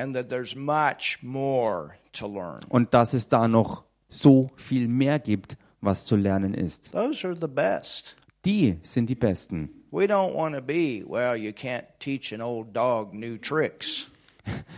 [2.69, 6.93] und dass es da noch so viel mehr gibt, was zu lernen ist.
[6.93, 8.17] Those are the best.
[8.45, 9.71] Die sind die Besten.
[9.91, 14.07] We don't want to be, well, you can't teach an old dog new tricks.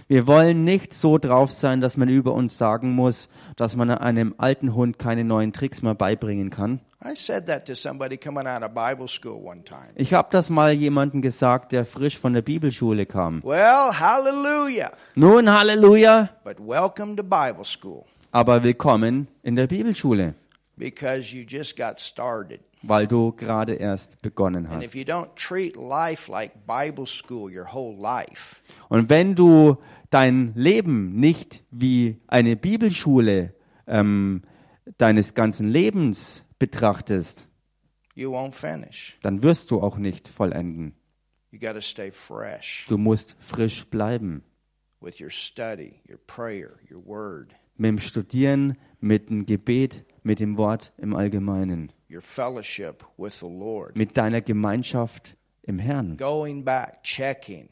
[0.09, 4.35] Wir wollen nicht so drauf sein, dass man über uns sagen muss, dass man einem
[4.38, 6.81] alten Hund keine neuen Tricks mehr beibringen kann.
[9.96, 13.42] Ich habe das mal jemandem gesagt, der frisch von der Bibelschule kam.
[13.44, 20.35] Well, hallelujah, Nun, Halleluja, but welcome to Bible school aber willkommen in der Bibelschule,
[20.76, 22.61] because you just got started.
[22.83, 24.95] Weil du gerade erst begonnen hast.
[28.88, 29.77] Und wenn du
[30.11, 33.55] dein Leben nicht wie eine Bibelschule
[33.87, 34.43] ähm,
[34.97, 37.49] deines ganzen Lebens betrachtest,
[39.23, 40.95] dann wirst du auch nicht vollenden.
[42.88, 44.43] Du musst frisch bleiben.
[45.01, 50.57] with your study, your prayer, your word, Mit dem Studieren, mit dem Gebet, mit dem
[50.57, 53.97] Wort im Allgemeinen, your fellowship with the Lord.
[53.97, 56.16] mit deiner Gemeinschaft im Herrn.
[56.16, 57.68] Going back, checking,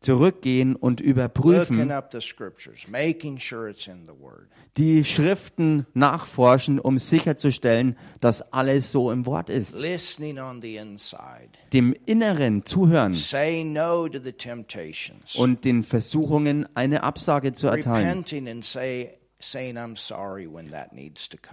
[0.00, 4.48] Zurückgehen und looking überprüfen, up the scriptures, making sure it's in the Word.
[4.76, 9.78] die Schriften nachforschen, um sicherzustellen, dass alles so im Wort ist.
[9.78, 11.50] Listening on the inside.
[11.72, 15.36] Dem Inneren zuhören Say no to the temptations.
[15.36, 18.24] und den Versuchungen eine Absage zu erteilen.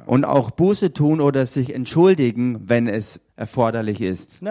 [0.05, 4.41] Und auch Buße tun oder sich entschuldigen, wenn es erforderlich ist.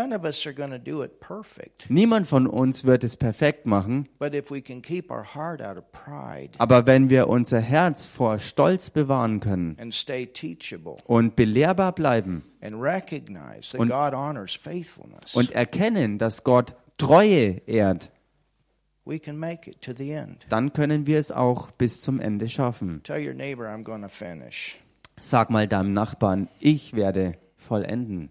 [1.88, 5.77] Niemand von uns wird es perfekt machen, But if we can keep our heart out
[5.77, 11.37] of pride aber wenn wir unser Herz vor Stolz bewahren können and stay teachable und
[11.37, 18.11] belehrbar bleiben and recognize that Und- God honors faithfulness, und erkennen, dass Gott Treue ehrt,
[20.49, 23.03] dann können wir es auch bis zum Ende schaffen.
[23.03, 24.79] Tell your neighbor, I'm going to finish.
[25.21, 28.31] Sag mal deinem Nachbarn, ich werde vollenden.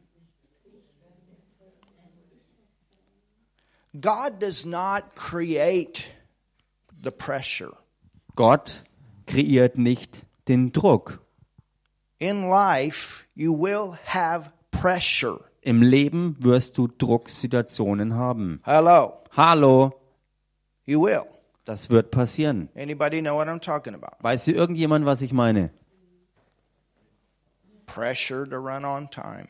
[3.99, 6.05] God does not create
[7.03, 7.73] the pressure.
[8.35, 8.83] Gott
[9.25, 11.19] kreiert nicht den Druck.
[12.19, 15.39] In life, you will have pressure.
[15.61, 18.61] Im Leben wirst du Drucksituationen haben.
[18.63, 19.23] Hello.
[19.35, 19.93] Hallo,
[20.87, 21.25] You will.
[21.65, 22.69] das wird passieren.
[22.75, 24.15] Anybody know what I'm talking about?
[24.21, 25.69] Weiß hier irgendjemand, was ich meine?
[27.85, 29.47] Pressure to run on time.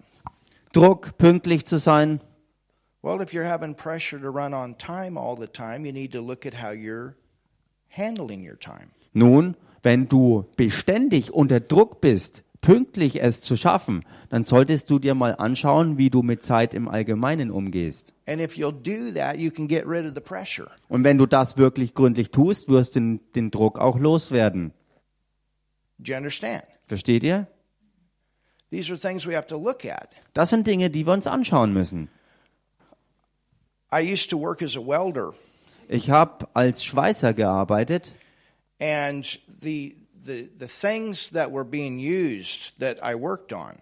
[0.74, 2.20] Druck, pünktlich zu sein.
[3.04, 6.22] Well, if you're having pressure to run on time all the time, you need to
[6.22, 7.16] look at how you're
[7.90, 8.90] handling your time.
[9.14, 15.16] Nun, wenn du beständig unter Druck bist, pünktlich es zu schaffen, dann solltest du dir
[15.16, 18.14] mal anschauen, wie du mit Zeit im Allgemeinen umgehst.
[18.26, 19.38] That.
[20.90, 24.74] Und wenn du das wirklich gründlich tust, wirst du den, den Druck auch loswerden.
[26.88, 27.48] Versteht ihr?
[28.70, 30.10] These are things we have to look at.
[30.34, 32.10] Das sind Dinge, die wir uns anschauen müssen.
[33.94, 35.34] I used to work as a welder,
[35.88, 38.12] Ich habe als Schweißer gearbeitet
[38.82, 39.96] and the
[40.28, 43.78] the the things that were being used that I worked on,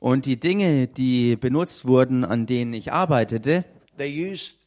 [0.00, 3.64] und die Dinge, die benutzt wurden, an denen ich arbeitete,
[3.96, 4.58] they used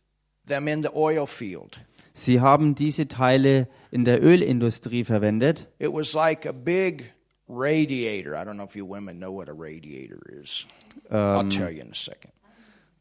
[0.48, 1.80] them in the oil field.
[2.14, 5.68] sie haben diese Teile in der Ölindustrie verwendet.
[5.80, 7.12] It was like a big
[7.48, 8.36] radiator.
[8.36, 10.66] I don't know if you women know what a radiator is.
[11.12, 12.32] I'll um, tell you in a second.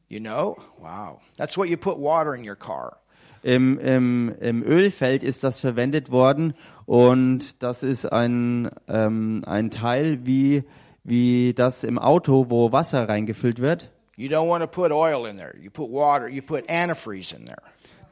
[0.08, 0.56] You know?
[0.78, 1.20] Wow.
[1.36, 2.98] That's what you put water in your car.
[3.42, 6.54] Im, im, Im Ölfeld ist das verwendet worden
[6.86, 10.64] und das ist ein, ähm, ein Teil wie,
[11.02, 13.90] wie das im Auto, wo Wasser reingefüllt wird.
[14.16, 15.54] You don't want to put oil in there.
[15.60, 17.62] You put water, you put antifreeze in there.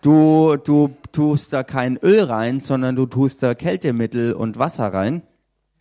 [0.03, 5.23] Du, du tust da kein Öl rein, sondern du tust da Kältemittel und Wasser rein.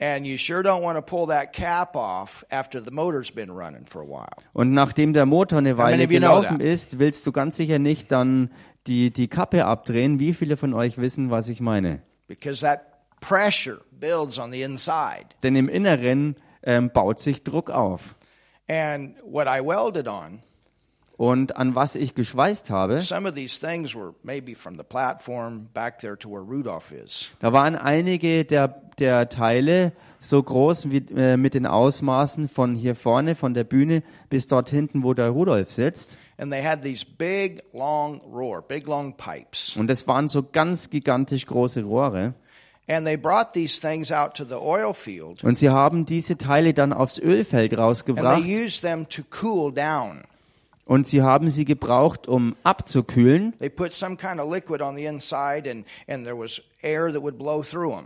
[0.01, 3.85] And you sure don't want to pull that cap off after the motor's been running
[3.85, 4.43] for a while.
[4.53, 8.49] Und nachdem der Motor eine Weile gelaufen ist, willst du ganz sicher nicht dann
[8.87, 10.19] die, die Kappe abdrehen.
[10.19, 12.01] Wie viele von euch wissen, was ich meine?
[12.27, 12.81] Because that
[13.21, 15.27] pressure builds on the inside.
[15.43, 18.15] Denn im Inneren ähm, baut sich Druck auf.
[18.69, 20.41] And what I welded on,
[21.17, 25.67] Und an was ich geschweißt habe, some of these things were maybe from the platform
[25.73, 27.29] back there to where Rudolph is.
[27.39, 28.69] da waren einige der,
[28.99, 34.01] der Teile so groß wie, äh, mit den Ausmaßen von hier vorne, von der Bühne
[34.29, 36.17] bis dort hinten, wo der Rudolf sitzt.
[36.39, 39.75] And they had these big, long roar, big, long pipes.
[39.75, 42.33] Und es waren so ganz gigantisch große Rohre.
[42.87, 45.43] And they brought these things out to the oil field.
[45.43, 48.43] Und sie haben diese Teile dann aufs Ölfeld And they rausgebracht.
[48.45, 50.23] used them to cool down.
[50.85, 53.53] Und sie haben sie gebraucht, um abzukühlen.
[53.59, 57.21] They put some kind of liquid on the inside, and, and there was air that
[57.21, 58.05] would blow through them.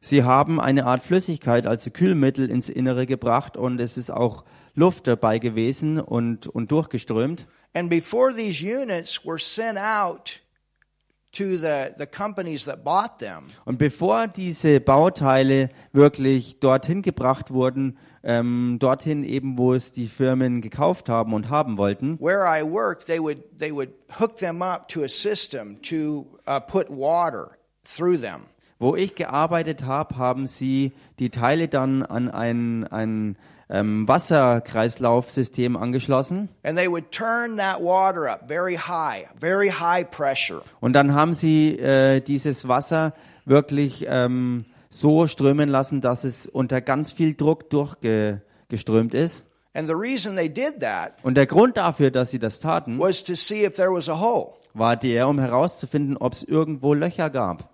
[0.00, 4.42] Sie haben eine Art Flüssigkeit, also Kühlmittel, ins Innere gebracht und es ist auch
[4.74, 7.46] Luft dabei gewesen und, und durchgeströmt.
[7.74, 10.40] And before these units were sent out
[11.32, 17.98] to the, the companies that bought them, Und bevor diese Bauteile wirklich dorthin gebracht wurden,
[18.22, 23.06] ähm, dorthin eben, wo es die Firmen gekauft haben und haben wollten, where I worked,
[23.06, 28.20] they would, they would hook them up to a system to uh, put water through
[28.20, 28.42] them.
[28.78, 33.36] wo ich gearbeitet habe, haben sie die Teile dann an ein, ein
[33.72, 36.50] ähm, Wasserkreislaufsystem angeschlossen.
[36.62, 40.06] Up very high, very high.
[40.80, 43.14] Und dann haben sie äh, dieses Wasser
[43.46, 49.46] wirklich ähm, so strömen lassen, dass es unter ganz viel Druck durchgeströmt ist.
[49.74, 53.24] And the reason they did that Und der Grund dafür, dass sie das taten, was
[53.24, 54.52] to see if there was a hole.
[54.74, 57.70] war der, um herauszufinden, ob es irgendwo Löcher gab.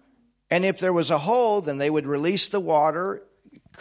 [0.49, 3.20] And if there was a hole, then they would release the water,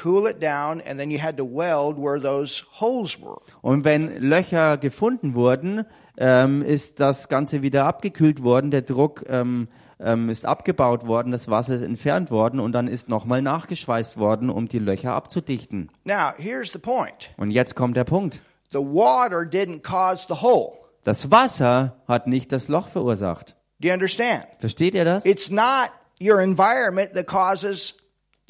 [0.04, 3.40] cool it down, and then you had to weld where those holes were.
[3.62, 5.86] Und wenn Löcher gefunden wurden,
[6.18, 9.68] ähm, ist das Ganze wieder abgekühlt worden, der Druck ähm,
[10.00, 14.50] ähm, ist abgebaut worden, das Wasser ist entfernt worden und dann ist nochmal nachgeschweißt worden,
[14.50, 15.90] um die Löcher abzudichten.
[16.04, 17.32] Now, here's the point.
[17.38, 18.42] Und jetzt kommt der Punkt.
[18.72, 20.74] The water didn't cause the hole.
[21.04, 23.56] Das Wasser hat nicht das Loch verursacht.
[23.80, 24.46] Do you understand?
[24.60, 25.26] Versteht ihr das?
[25.26, 27.96] It's not your environment that causes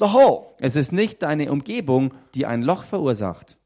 [0.00, 0.54] the hole.
[0.58, 3.56] Es ist nicht deine Umgebung, die ein Loch verursacht.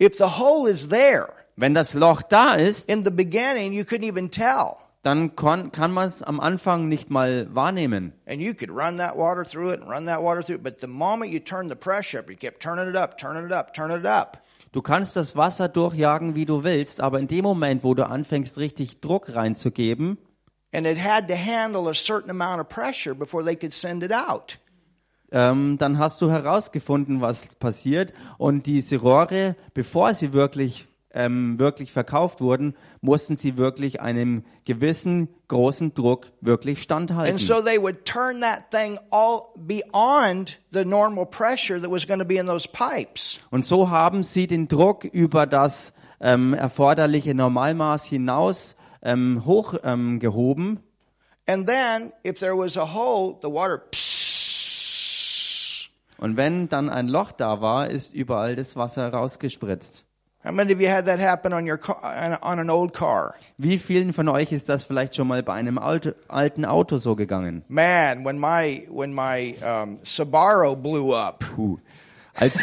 [0.00, 4.06] If the hole is there, Wenn das Loch da ist, in the beginning, you couldn't
[4.06, 4.76] even tell.
[5.02, 8.12] dann kann, kann man es am Anfang nicht mal wahrnehmen.
[8.26, 10.62] And you could run that water through it and run that water through it.
[10.62, 13.52] But the moment you turn the pressure up, you kept turning it up, turning it
[13.52, 14.38] up, turning it up.
[14.72, 18.56] Du kannst das Wasser durchjagen, wie du willst, aber in dem Moment, wo du anfängst,
[18.58, 20.16] richtig Druck reinzugeben,
[20.72, 24.12] And it had to handle a certain amount of pressure before they could send it
[24.12, 24.58] out.
[25.32, 28.12] Ähm, dann hast du herausgefunden, was passiert.
[28.38, 35.28] Und diese Rohre, bevor sie wirklich, ähm, wirklich verkauft wurden, mussten sie wirklich einem gewissen
[35.48, 37.32] großen Druck wirklich standhalten.
[37.32, 42.20] And so they would turn that thing all beyond the normal pressure that was going
[42.20, 43.40] to be in those pipes.
[43.50, 50.66] Und so haben sie den Druck über das ähm, erforderliche Normalmaß hinaus ähm, hochgehoben.
[50.66, 50.80] Ähm.
[51.46, 53.82] And then, if there was a hole, the water.
[56.20, 60.04] Und wenn dann ein Loch da war, ist überall das Wasser rausgespritzt.
[60.44, 61.98] How many of you had that happen on your car,
[62.42, 63.34] on an old car?
[63.58, 67.14] Wie vielen von euch ist das vielleicht schon mal bei einem Auto, alten Auto so
[67.14, 67.62] gegangen?
[67.68, 71.78] Man, when my when my um, Subaru blew up, Puh.
[72.34, 72.62] Als,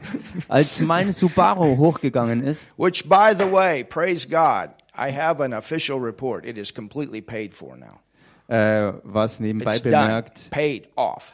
[0.48, 5.98] als mein Subaru hochgegangen ist, which by the way, praise God, I have an official
[5.98, 6.46] report.
[6.46, 8.00] It is completely paid for now.
[8.48, 10.82] Äh, was nebenbei It's bemerkt eine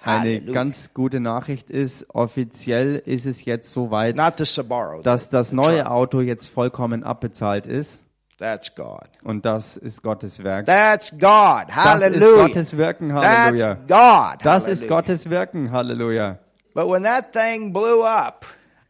[0.05, 0.53] Hallelujah.
[0.53, 5.03] ganz gute Nachricht ist, offiziell ist es jetzt soweit, Subaru.
[5.03, 8.01] dass das neue Auto jetzt vollkommen abbezahlt ist.
[8.39, 9.09] That's God.
[9.23, 10.67] Und das ist Gottes Werk.
[10.67, 11.69] That's God.
[11.69, 12.47] Das ist Hallelujah.
[12.49, 13.75] Gottes Wirken, That's Halleluja.
[13.87, 14.45] God.
[14.45, 14.89] Das ist Hallelujah.
[14.89, 16.39] Gottes Wirken, Halleluja.
[16.75, 18.45] But when that thing blew up,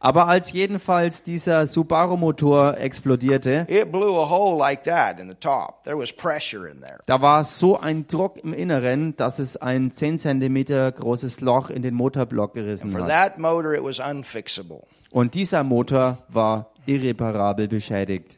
[0.05, 5.83] Aber als jedenfalls dieser Subaru-Motor explodierte, it blew a hole like that in the top.
[5.83, 6.99] There was pressure in there.
[7.07, 11.81] da war so ein Druck im Inneren, dass es ein 10 Zentimeter großes Loch in
[11.81, 13.09] den Motorblock gerissen For hat.
[13.09, 14.83] that motor, it was unfixable.
[15.09, 18.37] Und dieser Motor war irreparabel beschädigt.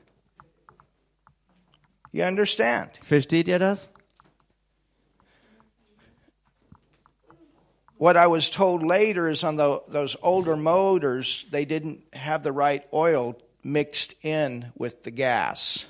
[2.13, 2.91] You understand?
[3.03, 3.91] Versteht ihr das?
[7.99, 12.51] What I was told later is on the, those older motors, they didn't have the
[12.51, 15.87] right oil mixed in with the gas.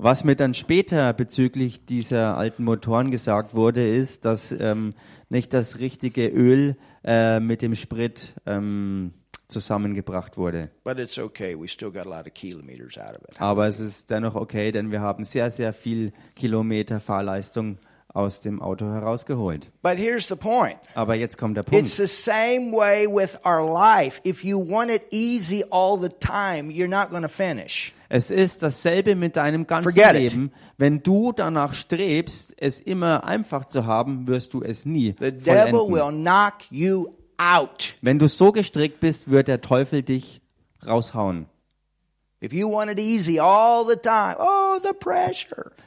[0.00, 4.94] Was mir dann später bezüglich dieser alten Motoren gesagt wurde, ist, dass ähm,
[5.28, 9.12] nicht das richtige Öl äh, mit dem Sprit ähm,
[9.48, 10.70] zusammengebracht wurde.
[10.84, 11.58] But it's okay.
[11.58, 13.40] We still got a lot of kilometers out of it.
[13.40, 17.78] Aber es ist dennoch okay, denn wir haben sehr, sehr viel Kilometer Fahrleistung
[18.18, 19.70] aus dem Auto herausgeholt.
[19.82, 20.76] But here's the point.
[20.94, 21.88] Aber jetzt kommt der It's Punkt.
[21.88, 24.20] the same way with our life.
[24.26, 27.94] If you want it easy all the time, you're not going to finish.
[28.10, 30.32] Es ist dasselbe mit deinem ganzen Forget it.
[30.32, 30.50] Leben.
[30.78, 35.72] Wenn du danach strebst, es immer einfach zu haben, wirst du es nie The devil
[35.72, 35.92] vollenden.
[35.92, 37.06] will knock you
[37.36, 37.94] out.
[38.02, 40.40] Wenn du so gestrickt bist, wird der Teufel dich
[40.86, 41.46] raushauen.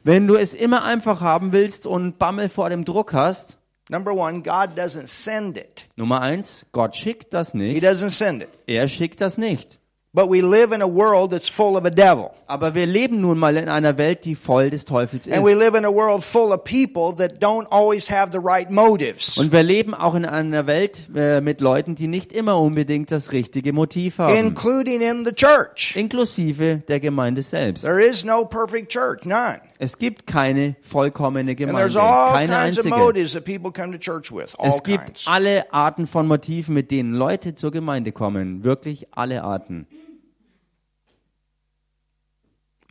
[0.03, 3.57] Wenn du es immer einfach haben willst und Bammel vor dem Druck hast,
[3.89, 5.87] Number one, God doesn't send it.
[5.97, 7.83] Nummer eins, Gott schickt das He nicht.
[7.83, 8.49] doesn't send it.
[8.65, 9.79] Er schickt das nicht.
[10.13, 12.31] But we live in a world that's full of a devil.
[12.45, 15.59] Aber wir leben nun mal in einer Welt, die voll des Teufels And we ist.
[15.59, 19.53] live in a world full of people that don't always have the right motives, Und
[19.53, 23.71] wir leben auch in einer Welt äh, mit Leuten, die nicht immer unbedingt das richtige
[23.71, 24.35] Motiv haben.
[24.35, 25.95] including in the church.
[25.95, 27.85] Inklusive der Gemeinde selbst.
[27.85, 29.61] There is no perfect church, none.
[29.79, 32.89] Es gibt keine vollkommene And Gemeinde, there's all keine kinds of einzige.
[33.01, 34.49] motives that people come to church with.
[34.59, 38.65] All Es gibt alle Arten von Motiven, mit denen Leute zur Gemeinde kommen.
[38.65, 39.87] Wirklich alle Arten.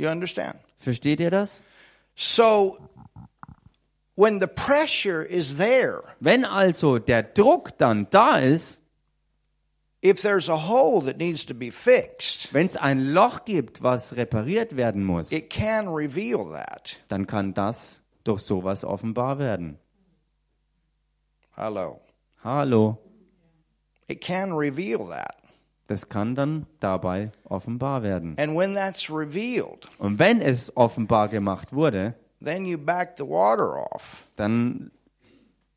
[0.01, 0.57] You understand?
[0.79, 1.63] Versteht ihr das?
[2.15, 2.79] So,
[4.15, 8.81] when the pressure is there, Wenn also der Druck dann da ist,
[10.03, 14.17] if there's a hole that needs to be fixed, wenn es ein Loch gibt, was
[14.17, 16.99] repariert werden muss, it can reveal that.
[17.09, 19.79] dann kann das durch sowas offenbar werden.
[21.57, 22.01] Hello.
[22.43, 22.97] Hallo.
[24.09, 25.40] It can reveal that.
[25.91, 28.37] Das kann dann dabei offenbar werden.
[28.39, 33.93] And when that's revealed, Und wenn es offenbar gemacht wurde, then you back the water
[33.93, 34.23] off.
[34.37, 34.93] dann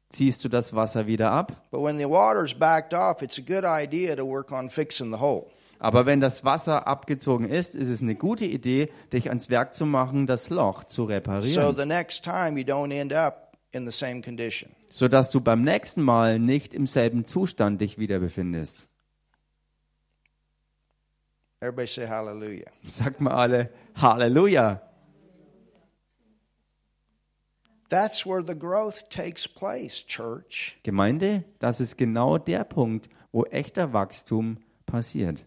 [0.10, 1.64] ziehst du das Wasser wieder ab.
[1.72, 5.48] Off, it's a good idea to work on fixing the hole.
[5.80, 9.88] Aber wenn das Wasser abgezogen ist, ist es eine gute Idee, dich ans Werk zu
[9.88, 13.92] machen, das Loch zu So reparieren, the next time you don't end up in the
[13.92, 14.70] same condition.
[14.92, 18.88] sodass du beim nächsten Mal nicht im selben Zustand dich wieder befindest.
[21.64, 22.66] Everybody say hallelujah.
[22.86, 24.82] Sagt mal alle Halleluja.
[27.88, 30.78] That's where the growth takes place, church.
[30.84, 35.46] Gemeinde, das ist genau der Punkt, wo echter Wachstum passiert.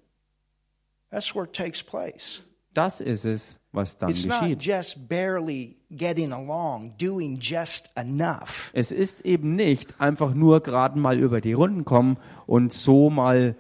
[1.11, 2.41] That's where it takes place.
[2.73, 4.63] Das ist es, was dann It's not geschieht.
[4.63, 8.71] just barely getting along, doing just enough.
[8.73, 13.55] Es ist eben nicht einfach nur gerade mal über die Runden kommen und so mal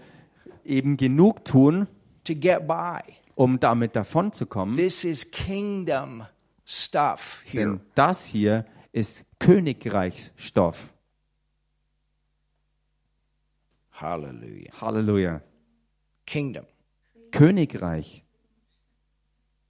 [0.64, 1.86] eben genug tun,
[2.26, 3.00] to get by.
[3.36, 4.76] um damit davonzukommen.
[4.76, 6.26] This is kingdom
[6.64, 7.64] stuff here.
[7.64, 10.92] Denn das hier ist Königreichsstoff.
[13.90, 14.72] Hallelujah.
[14.80, 15.40] Halleluja.
[16.26, 16.66] Kingdom.
[17.30, 18.22] Königreich.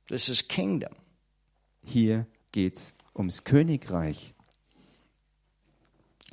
[0.08, 0.94] This is kingdom.
[1.82, 4.32] Hier geht's ums Königreich.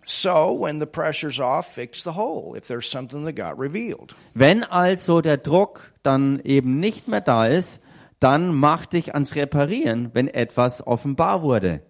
[0.05, 4.15] So when the pressure's off, fix the hole if there's something that got revealed.
[4.33, 7.81] Wenn also der Druck dann eben nicht mehr da ist,
[8.19, 11.81] dann mach dich ans Reparieren, wenn etwas offenbar wurde.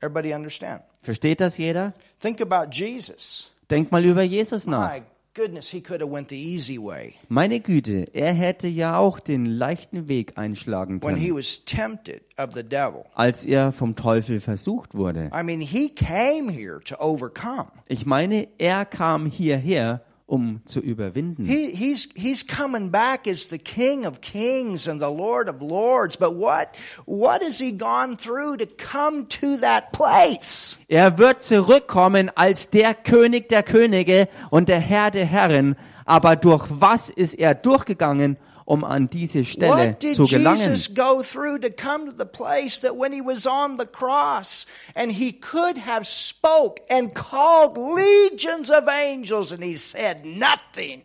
[0.00, 0.82] Everybody understand?
[1.00, 1.94] Versteht das jeder?
[2.20, 3.52] Think about Jesus.
[3.70, 4.92] Denk mal über Jesus nach.
[4.92, 5.02] My
[5.34, 7.14] goodness, he could have went the easy way.
[7.28, 12.22] Meine Güte, er hätte ja auch den leichten Weg einschlagen When he können, was tempted
[12.38, 13.04] of the devil.
[13.14, 15.30] als er vom Teufel versucht wurde.
[15.34, 17.66] I mean, he came here to overcome.
[17.86, 21.46] Ich meine, er kam hierher, um zu überwinden.
[21.46, 26.16] He, he's, he's coming back as the King of Kings and the Lord of Lords.
[26.16, 30.78] But what, what has he gone through to come to that place?
[30.88, 35.76] Er wird zurückkommen als der König der Könige und der Herr der Herren.
[36.04, 40.58] Aber durch was ist er durchgegangen, um an diese Stelle zu gelangen?
[40.58, 44.66] Jesus go through to come to the place that when he was on the cross
[44.94, 51.02] and he could have spoke and called legions of angels and he said nothing?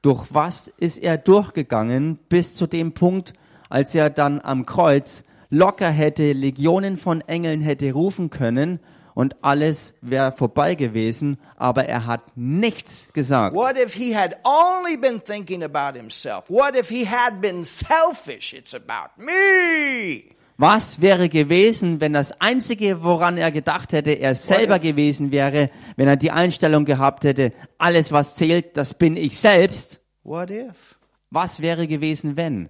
[0.00, 3.34] Durch was ist er durchgegangen bis zu dem Punkt,
[3.68, 8.80] als er dann am Kreuz locker hätte Legionen von Engeln hätte rufen können
[9.14, 13.54] und alles wäre vorbei gewesen, aber er hat nichts gesagt.
[13.54, 16.44] What if he had only been thinking about himself?
[16.48, 18.52] What if he had been selfish?
[18.54, 20.34] It's about me.
[20.58, 26.06] Was wäre gewesen, wenn das Einzige, woran er gedacht hätte, er selber gewesen wäre, wenn
[26.06, 30.00] er die Einstellung gehabt hätte, alles was zählt, das bin ich selbst?
[30.22, 30.98] What if?
[31.30, 32.68] Was wäre gewesen, wenn?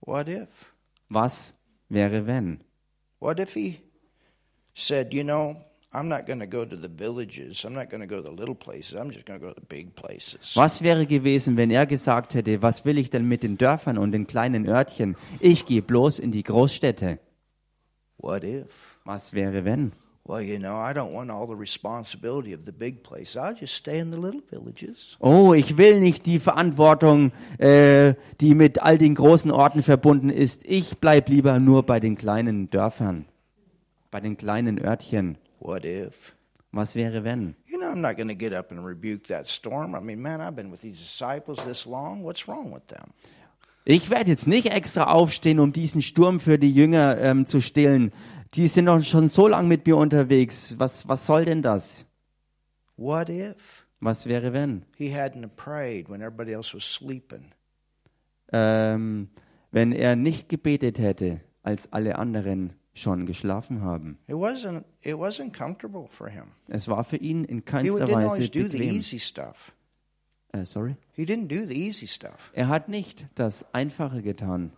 [0.00, 0.48] What if?
[1.08, 1.54] Was
[1.88, 2.60] wäre, wenn?
[3.20, 3.80] What if he
[4.74, 5.56] said, you know,
[5.92, 7.64] I'm not going to go to the villages.
[7.64, 8.94] I'm not going to go to the little places.
[8.94, 10.54] I'm just going to go to the big places.
[10.54, 14.12] Was wäre gewesen, wenn er gesagt hätte, was will ich denn mit den Dörfern und
[14.12, 15.16] den kleinen Örtchen?
[15.40, 17.18] Ich gehe bloß in die Großstädte.
[18.18, 18.98] What if?
[19.04, 19.92] Was wäre, wenn?
[20.24, 23.36] Well, you know, I don't want all the responsibility of the big place.
[23.36, 25.16] I'll just stay in the little villages.
[25.18, 30.64] Oh, ich will nicht die Verantwortung, äh, die mit all den großen Orten verbunden ist.
[30.66, 33.24] Ich bleib lieber nur bei den kleinen Dörfern,
[34.12, 35.36] bei den kleinen Örtchen.
[35.60, 36.34] What if?
[36.72, 37.54] Was wäre, wenn?
[37.66, 39.94] You know, I'm not going to get up and rebuke that storm.
[39.94, 42.22] I mean, man, I've been with these disciples this long.
[42.24, 43.12] What's wrong with them?
[43.84, 48.12] Ich werde jetzt nicht extra aufstehen, um diesen Sturm für die Jünger ähm, zu stillen.
[48.54, 50.76] Die sind doch schon so lange mit mir unterwegs.
[50.78, 52.06] Was, was soll denn das?
[52.96, 54.84] What if Was wäre, wenn?
[54.96, 57.52] he hadn't prayed when everybody else was sleeping?
[58.52, 59.28] Ähm,
[59.72, 64.18] wenn er nicht gebetet hätte, als alle anderen schon geschlafen haben.
[64.26, 64.84] It wasn't.
[65.02, 66.52] It wasn't comfortable for him.
[66.68, 68.90] Es war für ihn in He keinster didn't Weise always do the bequem.
[68.96, 69.72] easy stuff.
[70.52, 70.96] Äh, sorry?
[71.12, 72.50] He didn't do the easy stuff.
[72.54, 74.72] Er hat nicht das Einfache getan.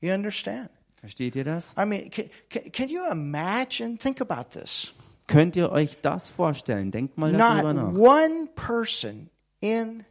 [0.00, 0.70] You understand?
[1.00, 1.74] Versteht ihr das?
[1.76, 3.98] I mean, can, can, can you imagine?
[3.98, 4.92] Think about this.
[5.26, 6.90] Könnt ihr euch das vorstellen?
[6.90, 7.98] Denkt mal darüber Not nach.
[8.00, 9.28] one person
[9.60, 10.04] in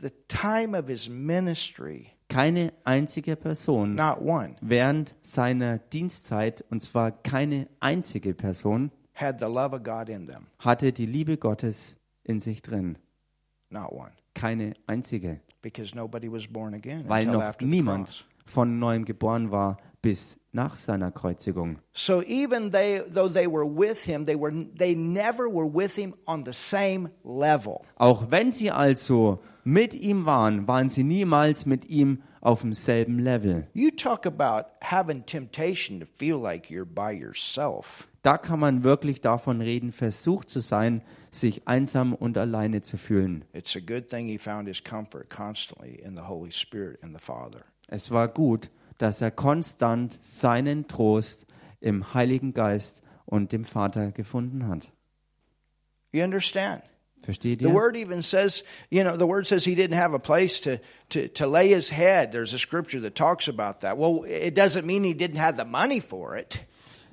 [0.00, 7.10] the time of his ministry, Keine einzige Person not one, während seiner Dienstzeit, und zwar
[7.10, 10.46] keine einzige Person, had the love of God in them.
[10.58, 12.98] hatte die Liebe Gottes in sich drin.
[13.70, 14.10] Not one.
[14.34, 15.40] Keine einzige.
[15.62, 18.24] Because nobody was born again Weil until noch after the niemand cross.
[18.44, 21.78] von neuem geboren war bis nach seiner Kreuzigung.
[21.92, 26.14] So even they, though they were with him, they were they never were with him
[26.26, 27.80] on the same level.
[27.96, 33.66] Auch wenn sie also mit ihm waren, waren sie niemals mit ihm auf demselben Level.
[33.74, 38.06] You talk about having temptation to feel like you're by yourself.
[38.22, 43.44] Da kann man wirklich davon reden, versucht zu sein, sich einsam und alleine zu fühlen.
[43.52, 47.22] It's a good thing he found his comfort constantly in the Holy Spirit and the
[47.22, 47.64] Father.
[47.88, 51.46] Es war gut, dass er konstant seinen Trost
[51.80, 54.92] im Heiligen Geist und dem Vater gefunden hat.
[56.12, 56.82] You understand?
[57.26, 57.74] Versteht The ihr?
[57.74, 60.78] word even says, you know, the word says he didn't have a place to,
[61.10, 62.30] to, to lay his head.
[62.32, 63.98] There's a scripture that talks about that.
[63.98, 66.64] Well, it doesn't mean he didn't have the money for it,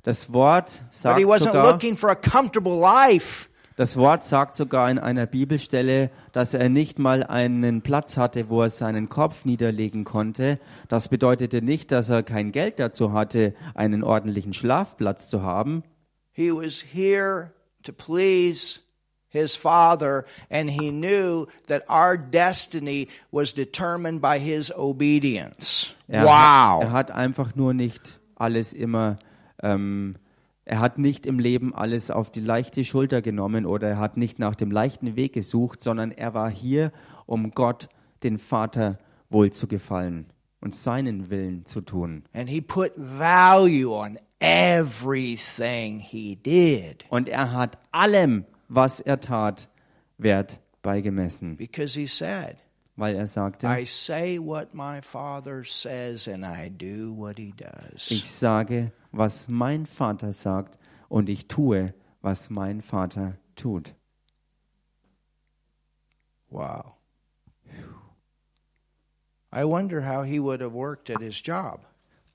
[0.03, 3.49] Das Wort but sagt he wasn't sogar, looking for a comfortable life.
[3.75, 8.61] das Wort sagt sogar in einer Bibelstelle, dass er nicht mal einen Platz hatte, wo
[8.61, 10.59] er seinen Kopf niederlegen konnte.
[10.89, 15.81] Das bedeutete nicht, dass er kein Geld dazu hatte, einen ordentlichen Schlafplatz zu haben.
[16.33, 17.51] He was here
[17.83, 18.79] to please
[19.33, 25.93] his father, and he knew that our destiny was determined by his obedience.
[26.07, 26.29] Er, wow.
[26.29, 29.17] Hat, er hat einfach nur nicht alles immer,
[29.61, 30.15] ähm,
[30.65, 34.39] er hat nicht im Leben alles auf die leichte Schulter genommen oder er hat nicht
[34.39, 36.91] nach dem leichten Weg gesucht, sondern er war hier,
[37.25, 37.89] um Gott,
[38.23, 38.97] den Vater,
[39.29, 40.27] wohl zu gefallen
[40.61, 42.23] und seinen Willen zu tun.
[42.33, 49.67] and he put value on everything he did Und er hat allem, was er tat,
[50.17, 52.57] Wert beigemessen, because he said,
[52.95, 58.11] weil er sagte, I say what my father says and I do what he does.
[58.11, 60.77] ich sage, was mein Vater sagt
[61.09, 63.93] und ich tue, was mein Vater tut.
[66.49, 66.93] Wow.
[69.51, 71.85] I wonder how he would have worked at his job.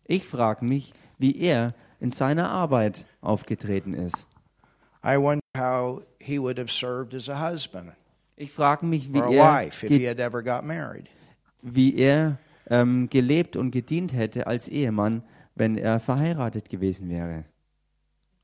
[0.05, 4.27] Ich frage mich, wie er in seiner Arbeit aufgetreten ist.
[5.05, 7.93] I wonder how he would have served as a husband
[8.37, 11.09] Ich frage mich, wie er, wife if he had ever got married.
[11.63, 12.39] wie er
[12.71, 15.23] ähm, gelebt und gedient hätte als Ehemann,
[15.55, 17.45] wenn er verheiratet gewesen wäre.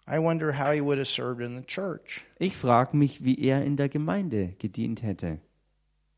[0.07, 2.25] I wonder how he would have served in the church.
[2.39, 5.39] Ich frage mich, wie er in der Gemeinde gedient hätte.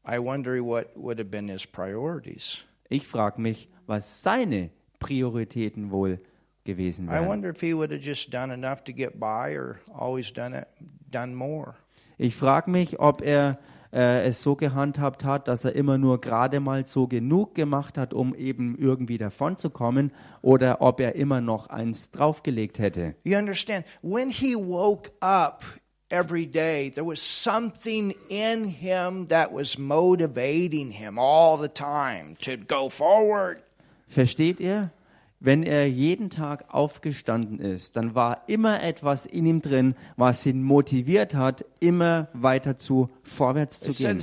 [0.09, 2.64] I wonder what would have been his priorities.
[2.89, 4.70] Ich frage mich, was seine
[5.01, 6.18] Prioritäten wohl
[6.67, 7.29] gewesen I wären.
[7.29, 10.67] wonder if he would have just done enough to get by or always done it
[11.11, 11.75] done more.
[12.19, 13.59] Ich frage mich, ob er
[13.93, 18.12] äh, es so gehandhabt hat, dass er immer nur gerade mal so genug gemacht hat,
[18.12, 20.12] um eben irgendwie davonzukommen,
[20.43, 23.14] oder ob er immer noch eins draufgelegt hätte.
[23.25, 23.87] You understand?
[24.03, 25.64] When he woke up
[26.09, 32.57] every day, there was something in him that was motivating him all the time to
[32.57, 33.62] go forward.
[34.09, 34.91] Versteht ihr?
[35.39, 40.62] Wenn er jeden Tag aufgestanden ist, dann war immer etwas in ihm drin, was ihn
[40.62, 44.18] motiviert hat, immer weiter zu vorwärts zu gehen.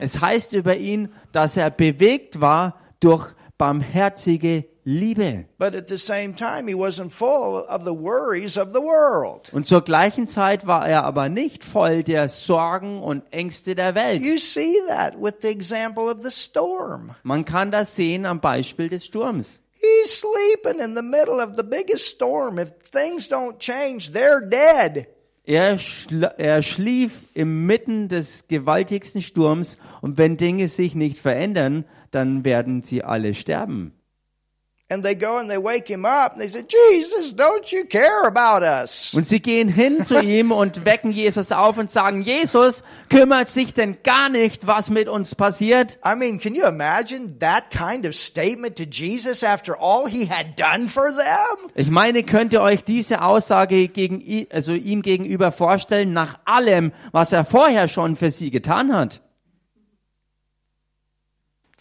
[0.00, 5.46] Es heißt über ihn, dass er bewegt war durch barmherzige Liebe.
[5.58, 9.52] But at the same time, he wasn't full of the worries of the world.
[9.52, 14.22] Und zur gleichen Zeit war er aber nicht voll der Sorgen und Ängste der Welt.
[14.22, 17.14] You see that with the example of the storm.
[17.22, 19.60] Man kann das sehen am Beispiel des Sturms.
[19.74, 22.58] He's sleeping in the middle of the biggest storm.
[22.58, 25.06] If things don't change, they're dead.
[25.44, 32.44] Er, schla er schlief inmitten des gewaltigsten Sturms und wenn Dinge sich nicht verändern, dann
[32.44, 33.92] werden sie alle sterben.
[39.14, 43.74] Und sie gehen hin zu ihm und wecken Jesus auf und sagen, Jesus, kümmert sich
[43.74, 45.98] denn gar nicht, was mit uns passiert?
[46.04, 50.58] I mean, can you imagine that kind of statement to Jesus after all he had
[50.58, 51.70] done for them?
[51.74, 57.32] Ich meine, könnt ihr euch diese Aussage gegen, also ihm gegenüber vorstellen, nach allem, was
[57.32, 59.22] er vorher schon für sie getan hat?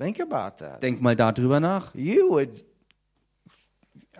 [0.01, 0.81] Think about that.
[0.81, 1.93] Denk mal darüber nach.
[1.93, 2.63] You would,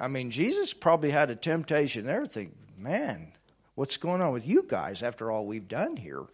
[0.01, 3.33] I mean, Jesus probably had a temptation there to think, man,
[3.75, 6.27] what's going on with you guys after all we've done here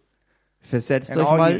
[0.60, 1.58] Versetzt and euch mal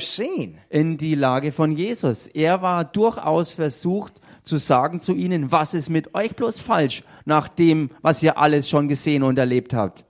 [0.71, 2.27] in die Lage von Jesus.
[2.27, 7.49] Er war durchaus versucht zu sagen zu ihnen, was ist mit euch bloß falsch, nach
[7.49, 10.05] dem, was ihr alles schon gesehen und erlebt habt.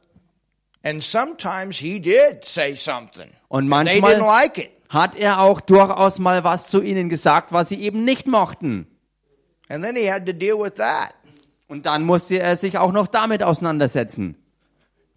[0.83, 3.31] And sometimes he did say something.
[3.49, 4.71] Und They didn't manchmal like it.
[4.89, 8.87] hat er auch durchaus mal was zu ihnen gesagt, was sie eben nicht mochten.
[9.69, 11.15] And then he had to deal with that.
[11.69, 14.37] Und dann musste er sich auch noch damit auseinandersetzen.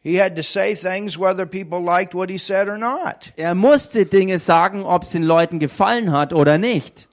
[0.04, 3.32] He had to say things whether people liked what he said or not.
[3.38, 7.08] Er musste Dinge sagen, ob es den Leuten gefallen hat oder nicht.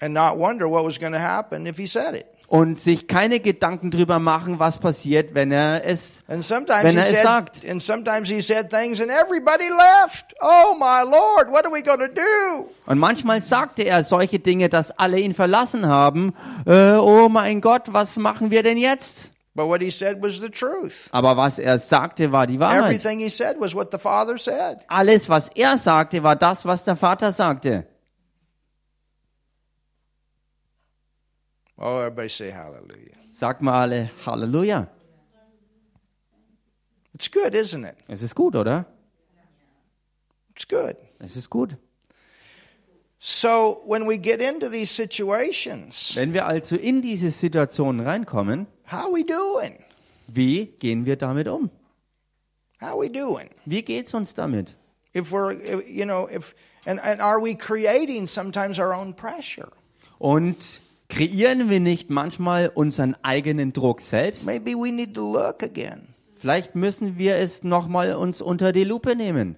[0.00, 2.26] And not wonder what was going to happen if he said it.
[2.52, 7.22] Und sich keine Gedanken drüber machen, was passiert, wenn er es Wenn er es said,
[7.22, 7.64] sagt.
[7.66, 10.34] and sometimes he said things, and everybody left.
[10.42, 12.70] Oh my Lord, what are we going to do?
[12.84, 16.34] Und manchmal sagte er solche Dinge, dass alle ihn verlassen haben.
[16.66, 19.30] Äh, oh mein Gott, was machen wir denn jetzt?
[19.54, 21.08] But what he said was the truth.
[21.10, 22.84] Aber was er sagte, war die Wahrheit.
[22.84, 24.80] Everything he said was what the Father said.
[24.88, 27.86] Alles, was er sagte, war das, was der Vater sagte.
[31.84, 33.16] Oh, everybody say hallelujah.
[33.32, 34.86] Sagt mal alle Halleluja.
[37.12, 37.96] It's good, isn't it?
[38.08, 38.86] Es ist gut, oder?
[40.54, 40.96] It's good.
[41.18, 41.76] Es ist gut.
[43.18, 49.12] So when we get into these situations, Wenn wir also in diese Situation reinkommen, how
[49.12, 49.78] we doing?
[50.28, 51.70] wie gehen wir damit um?
[52.80, 53.50] How we doing?
[53.64, 54.76] Wie geht's uns damit?
[55.14, 55.52] If we're,
[55.86, 56.54] you know, if,
[56.86, 59.70] and, and are we creating sometimes our own pressure?
[60.18, 60.80] Und
[61.12, 64.46] kreieren wir nicht manchmal unseren eigenen Druck selbst?
[64.46, 69.14] Maybe we need to look again Vielleicht müssen wir es nochmal uns unter die Lupe
[69.14, 69.56] nehmen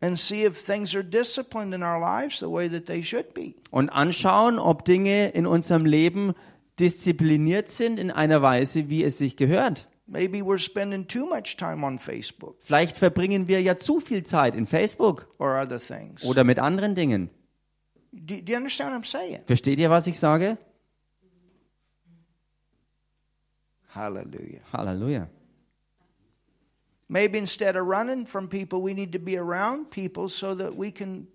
[0.00, 3.54] and see if things are disciplined in our lives the way that they should be.
[3.70, 6.34] und anschauen, ob Dinge in unserem Leben
[6.78, 9.88] diszipliniert sind in einer Weise, wie es sich gehört.
[10.06, 14.54] Maybe we're spending too much time on Facebook Vielleicht verbringen wir ja zu viel Zeit
[14.56, 16.24] in Facebook or other things.
[16.24, 17.30] oder mit anderen Dingen.
[18.12, 19.40] Do, do you understand what I'm saying?
[19.46, 20.56] Versteht ihr, was ich sage?
[23.88, 24.60] Hallelujah.
[24.72, 25.28] Halleluja.
[27.08, 30.90] Maybe instead of running from people, we need to be around people so that we
[30.90, 31.26] can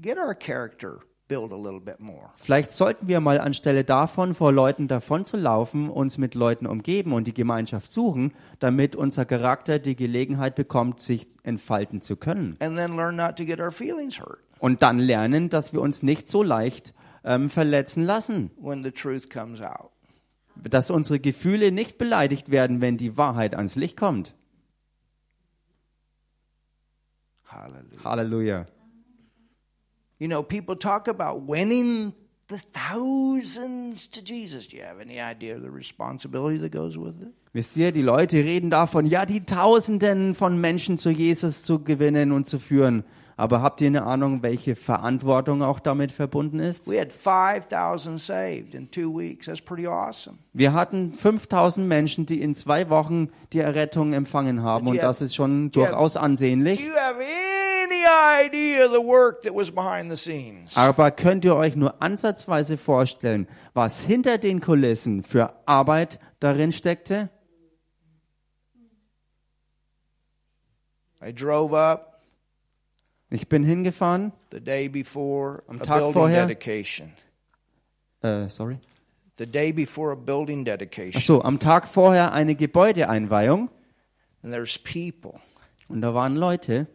[0.00, 1.00] get our character
[2.36, 7.34] Vielleicht sollten wir mal anstelle davon, vor Leuten davonzulaufen, uns mit Leuten umgeben und die
[7.34, 12.56] Gemeinschaft suchen, damit unser Charakter die Gelegenheit bekommt, sich entfalten zu können.
[12.60, 16.02] And then learn not to get our feelings hurt Und dann lernen, dass wir uns
[16.02, 18.50] nicht so leicht ähm, verletzen lassen.
[18.58, 19.90] when the truth comes out.
[20.56, 24.34] Dass unsere Gefühle nicht beleidigt werden, wenn die Wahrheit ans Licht kommt.
[27.44, 28.04] Hallelujah.
[28.04, 28.66] Halleluja.
[30.18, 32.12] You know, people talk about winning
[32.48, 34.66] the thousands to Jesus.
[34.68, 37.32] Do you have any idea of the responsibility that goes with it?
[37.52, 42.32] Wisst ihr, die Leute reden davon, ja, die Tausenden von Menschen zu Jesus zu gewinnen
[42.32, 43.04] und zu führen.
[43.36, 46.90] Aber habt ihr eine Ahnung, welche Verantwortung auch damit verbunden ist?
[46.90, 49.46] We had 5,000 saved in two weeks.
[49.46, 50.38] That's pretty awesome.
[50.52, 54.88] Wir hatten 5000 Menschen, die in zwei Wochen die Errettung empfangen haben.
[54.88, 56.80] Und das ist schon durchaus Do ansehnlich.
[56.80, 57.20] you have
[60.74, 67.30] Aber könnt ihr euch nur ansatzweise vorstellen, was hinter den Kulissen für Arbeit darin steckte?
[71.20, 72.20] I drove up
[73.30, 76.46] Ich bin hingefahren, the day before Am a Tag building vorher?
[76.46, 77.12] dedication.
[78.22, 78.78] äh, sorry.
[79.38, 81.20] The day before a building Ach dedication.
[81.20, 83.68] so, am Tag vorher eine Gebäudeeinweihung
[84.42, 85.40] And there's people
[85.88, 86.86] und da waren Leute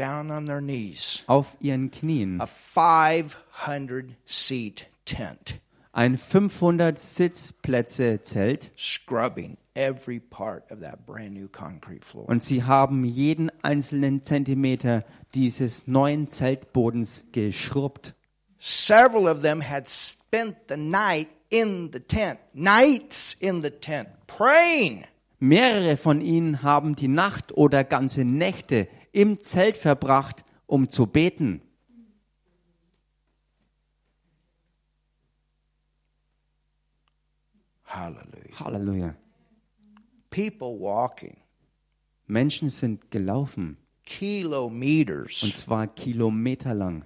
[0.00, 1.22] down on their knees.
[1.26, 2.40] auf ihren Knien.
[2.40, 5.60] A 500 seat tent,
[5.92, 12.28] Ein 500 Sitzplätze Zelt scrubbing every part of that brand new concrete floor.
[12.28, 18.14] und sie haben jeden einzelnen Zentimeter dieses neuen Zeltbodens geschrubbt.
[18.58, 25.04] Several of them had spent the night in the tent, nights in the tent, praying.
[25.42, 31.62] Mehrere von ihnen haben die Nacht oder ganze Nächte im Zelt verbracht, um zu beten.
[37.84, 38.60] Hallelujah.
[38.60, 39.14] Halleluja.
[40.30, 41.36] People walking
[42.30, 47.04] Menschen sind gelaufen, und kilometers zwar kilometerlang.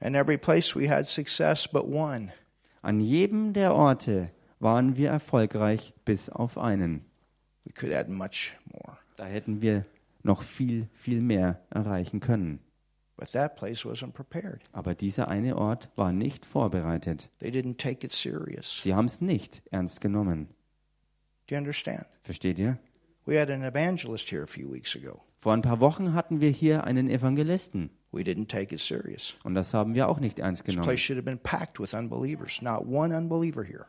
[0.00, 2.32] And every place we had success but one.
[2.82, 7.04] An jedem der Orte waren wir erfolgreich, bis auf einen.
[7.64, 8.96] We could add much more.
[9.16, 9.84] Da hätten wir
[10.22, 12.60] noch viel, viel mehr erreichen können.
[13.16, 14.60] But that place wasn't prepared.
[14.72, 17.30] Aber dieser eine Ort war nicht vorbereitet.
[17.38, 18.82] They didn't take it serious.
[18.82, 20.48] Sie haben es nicht ernst genommen.
[21.46, 22.04] Do you understand?
[22.22, 22.78] Versteht ihr?
[23.24, 25.22] We had an evangelist here a few weeks ago.
[25.36, 27.90] Vor ein paar Wochen hatten wir hier einen Evangelisten.
[28.16, 29.34] We didn't take it serious.
[29.44, 30.88] Und das haben wir auch nicht ernst This genommen.
[30.88, 32.62] place should have been packed with unbelievers.
[32.62, 33.86] Not one unbeliever here.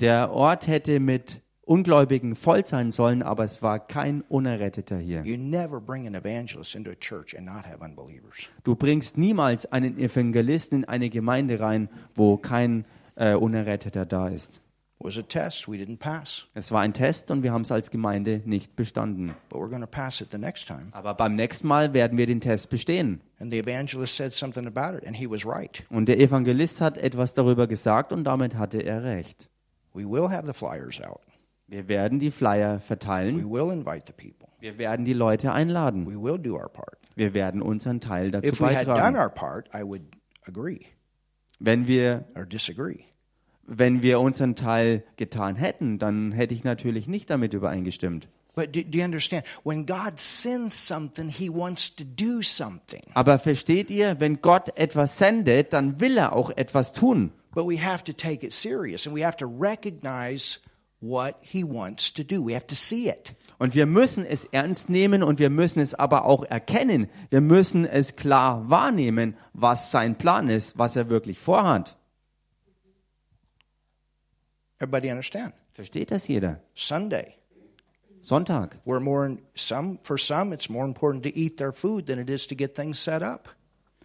[0.00, 5.22] Der Ort hätte mit Ungläubigen voll sein sollen, aber es war kein Unerretteter hier.
[5.24, 8.48] You never bring an evangelist into a church and not have unbelievers.
[8.62, 12.84] Du bringst niemals einen Evangelisten in eine Gemeinde rein, wo kein
[13.16, 14.62] äh, Unerretteter da ist.
[14.98, 15.68] It was a test.
[15.68, 16.46] We didn't pass.
[16.54, 19.34] Es war ein Test und wir haben es als Gemeinde nicht bestanden.
[19.50, 20.86] But we're going to pass it the next time.
[20.92, 23.20] Aber beim nächsten Mal werden wir den Test bestehen.
[23.38, 25.84] And the evangelist said something about it, and he was right.
[25.90, 29.50] Und der Evangelist hat etwas darüber gesagt und damit hatte er recht.
[29.92, 31.20] We will have the flyers out.
[31.68, 33.50] Wir werden die Flyer We verteilen.
[33.50, 34.48] will invite the people.
[34.60, 36.06] Wir werden die Leute einladen.
[36.06, 36.96] We will do our part.
[37.16, 39.16] Wir werden unseren Teil dazu If we had done beitragen.
[39.16, 40.02] our part, I would
[40.46, 40.86] agree
[41.58, 43.04] Wenn wir, or disagree.
[43.66, 48.28] Wenn wir unseren Teil getan hätten, dann hätte ich natürlich nicht damit übereingestimmt.
[48.54, 49.44] But do, do you understand?
[49.64, 53.02] When God sends something, He wants to do something.
[53.12, 57.32] Aber versteht ihr, wenn Gott etwas sendet, dann will er auch etwas tun.
[57.54, 60.58] But we have to take it serious and we have to recognize
[61.00, 62.46] what He wants to do.
[62.46, 63.34] We have to see it.
[63.58, 67.08] Und wir müssen es ernst nehmen und wir müssen es aber auch erkennen.
[67.28, 71.96] Wir müssen es klar wahrnehmen, was sein Plan ist, was er wirklich vorhat.
[74.78, 75.54] Everybody understand?
[75.72, 76.60] Versteht das jeder?
[76.74, 77.34] Sunday.
[78.20, 78.78] Sonntag.
[78.84, 82.28] We're more in, some for some it's more important to eat their food than it
[82.28, 83.54] is to get things set up.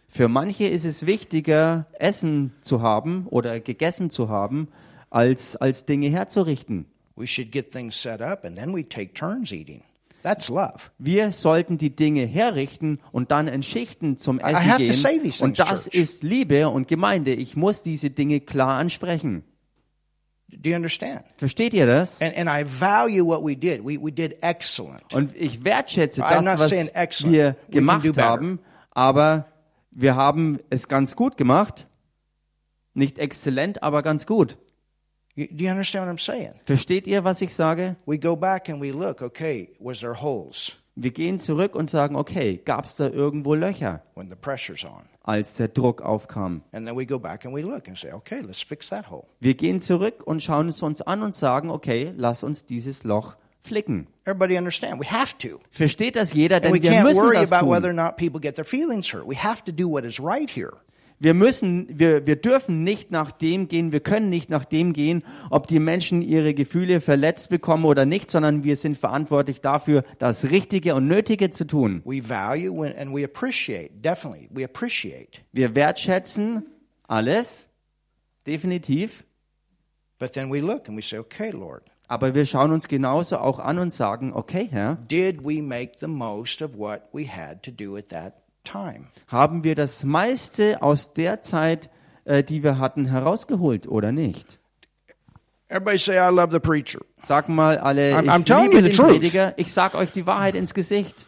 [0.07, 4.67] Für manche ist es wichtiger, Essen zu haben oder gegessen zu haben,
[5.09, 6.85] als, als Dinge herzurichten.
[7.15, 9.83] We should get things set up and then we take turns eating.
[10.21, 10.91] That's love.
[10.99, 15.33] Wir sollten die Dinge herrichten und dann in Schichten zum Essen gehen.
[15.41, 15.95] Und das Church.
[15.95, 17.33] ist Liebe und Gemeinde.
[17.33, 19.43] Ich muss diese Dinge klar ansprechen.
[20.51, 21.23] Do you understand?
[21.37, 22.21] Versteht ihr das?
[22.21, 23.83] And, and I value what we did.
[23.83, 25.13] We, we did excellent.
[25.13, 28.59] Und ich wertschätze das, saying was wir gemacht haben,
[28.91, 29.45] aber
[29.91, 31.87] wir haben es ganz gut gemacht.
[32.93, 34.57] Nicht exzellent, aber ganz gut.
[35.35, 36.53] You, do you understand what I'm saying?
[36.65, 37.95] Versteht ihr, was ich sage?
[38.05, 42.17] We go back and we look, okay, was there holes Wir gehen zurück und sagen,
[42.17, 45.03] okay, gab es da irgendwo Löcher, when the pressure's on?
[45.23, 46.63] Als der Druck aufkam?
[46.71, 49.25] And then we go back and we look and say, okay, let's fix that hole.
[49.39, 53.35] Wir gehen zurück und schauen es uns an und sagen, okay, lass uns dieses Loch
[53.59, 54.07] flicken.
[54.25, 54.99] Everybody understand?
[54.99, 55.59] We have to.
[55.69, 57.69] Versteht das jeder, denn wir müssen das tun.
[61.21, 65.23] Wir müssen, wir, wir dürfen nicht nach dem gehen, wir können nicht nach dem gehen,
[65.51, 70.49] ob die Menschen ihre Gefühle verletzt bekommen oder nicht, sondern wir sind verantwortlich dafür, das
[70.49, 72.01] Richtige und Nötige zu tun.
[72.05, 75.41] We value and we appreciate, definitely, we appreciate.
[75.51, 76.65] Wir wertschätzen
[77.07, 77.67] alles,
[78.47, 79.23] definitiv,
[80.17, 83.59] But then we look and we say, okay, Lord, aber wir schauen uns genauso auch
[83.59, 87.71] an und sagen, okay, Herr, did we make the most of what we had to
[87.71, 88.40] do at that time?
[89.27, 91.89] Haben wir das meiste aus der Zeit,
[92.25, 94.59] äh, die wir hatten, herausgeholt oder nicht?
[95.69, 96.99] Everybody say, I love the preacher.
[97.21, 99.07] Sag mal alle, I'm- ich I'm liebe den truth.
[99.09, 101.25] Prediger, ich sag euch die Wahrheit ins Gesicht.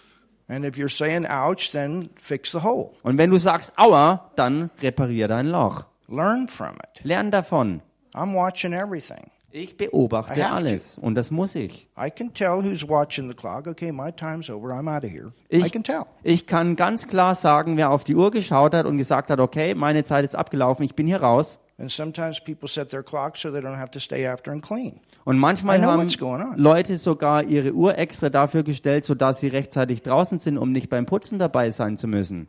[0.50, 2.92] And if you're saying ouch, then fix the hole.
[3.04, 5.86] Und wenn du sagst, aua, dann reparier dein Loch.
[6.10, 7.04] Learn from it.
[7.06, 7.82] Lern davon.
[8.14, 9.32] I'm watching everything.
[9.56, 10.66] Ich beobachte I have to.
[10.66, 11.88] alles und das muss ich.
[11.96, 13.68] I can tell who's watching the clock.
[13.68, 14.70] Okay, my time's over.
[14.74, 15.32] I'm out of here.
[15.52, 16.06] I Ich, can tell.
[16.24, 19.76] ich kann ganz klar sagen, wer auf die Uhr geschaut hat und gesagt hat, okay,
[19.76, 21.60] meine Zeit ist abgelaufen, ich bin hier raus.
[21.78, 25.00] And sometimes people set their clocks so they don't have to stay after and clean.
[25.24, 26.58] Und I manchmal know haben what's going on.
[26.58, 31.06] Leute sogar ihre Uhr extra dafür gestellt, sodass sie rechtzeitig draußen sind, um nicht beim
[31.06, 32.48] Putzen dabei sein zu müssen.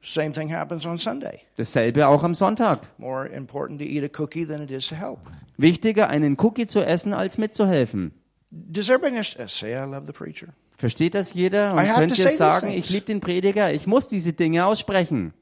[0.00, 1.40] Same thing happens on Sunday.
[1.56, 2.86] Dasselbe auch am Sonntag.
[2.98, 5.18] More important to eat a cookie than it is to help.
[5.56, 8.12] Wichtiger, einen Cookie zu essen, als mitzuhelfen.
[8.50, 9.50] Does everybody understand?
[9.50, 10.54] Say, I love the preacher.
[10.76, 11.72] Versteht das jeder?
[11.72, 14.64] Und I have könnt to ihr sagen, ich liebe den Prediger, ich muss diese Dinge
[14.64, 15.34] aussprechen.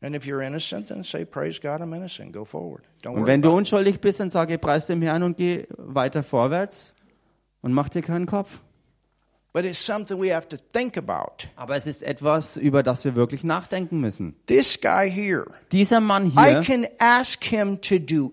[0.00, 2.32] And if you're innocent, then say, Praise God, I'm innocent.
[2.32, 2.84] Go forward.
[3.02, 6.94] Don't Und wenn du unschuldig bist, dann sage preis dem Herrn und geh weiter vorwärts
[7.62, 8.60] und mach dir keinen Kopf.
[11.56, 14.36] Aber es ist etwas, über das wir wirklich nachdenken müssen.
[14.46, 18.32] This guy here, Dieser Mann I hier, can ask him to do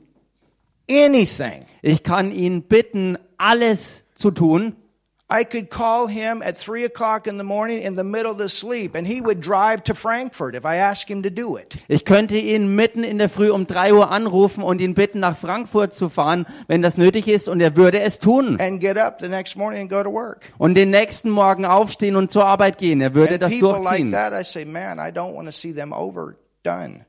[0.89, 1.65] anything.
[1.81, 4.75] ich kann ihn bitten, alles zu tun.
[5.27, 8.47] I could call him at three o'clock in the morning in the middle of the
[8.47, 11.75] sleep, and he would drive to Frankfurt if I asked him to do it.
[11.87, 15.35] Ich könnte ihn mitten in der Früh um drei Uhr anrufen und ihn bitten, nach
[15.35, 18.59] Frankfurt zu fahren, wenn das nötig ist, und er würde es tun.
[18.61, 20.53] And get up the next morning and go to work.
[20.59, 23.01] Und den nächsten Morgen aufstehen und zur Arbeit gehen.
[23.01, 24.11] Er würde And das people like durchziehen.
[24.11, 27.05] that, I say, man, I don't want to see them overdone.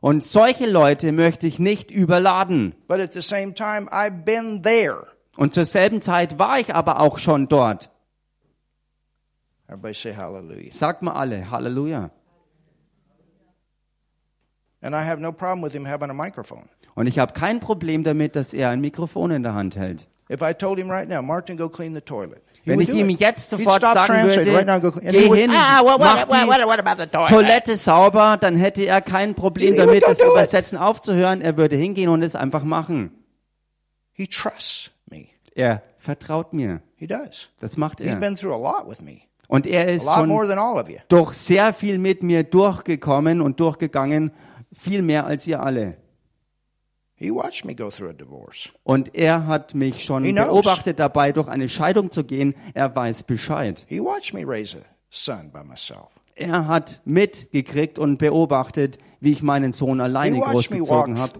[0.00, 2.74] Und solche Leute möchte ich nicht überladen.
[2.88, 5.11] But at the same time, I've been there.
[5.36, 7.90] Und zur selben Zeit war ich aber auch schon dort.
[9.68, 10.72] Everybody say hallelujah.
[10.72, 12.10] Sagt mal alle, Halleluja.
[14.82, 16.68] And I have no problem with him having a microphone.
[16.94, 20.06] Und ich habe kein Problem damit, dass er ein Mikrofon in der Hand hält.
[20.30, 22.42] If I told him right now, Martin, go clean the toilet.
[22.64, 25.08] Wenn ich ihm jetzt sofort sagen würde, right now, go clean.
[25.08, 27.28] And geh would, hin, ah, what, mach what, die what?
[27.28, 30.26] Toilette sauber, dann hätte er kein Problem damit, das it.
[30.26, 31.40] Übersetzen aufzuhören.
[31.40, 33.10] Er würde hingehen und es einfach machen.
[34.12, 34.91] He trusts.
[35.54, 36.80] Er vertraut mir.
[36.96, 37.48] He does.
[37.60, 38.16] Das macht He's er.
[38.16, 39.20] been through a lot with me.
[39.48, 40.96] Und er A ist lot more than all of you.
[41.08, 44.32] durch sehr viel mit mir durchgekommen und durchgegangen,
[44.72, 45.98] viel mehr als ihr alle.
[47.14, 48.70] He watched me go through a divorce.
[48.82, 50.46] Und er hat mich schon He knows.
[50.46, 52.54] beobachtet dabei, durch eine Scheidung zu gehen.
[52.74, 53.84] Er weiß Bescheid.
[53.88, 54.80] He watched me raise a
[55.10, 56.18] son by myself.
[56.34, 61.38] Er hat mitgekriegt und beobachtet, wie ich meinen Sohn alleine großgezogen habe.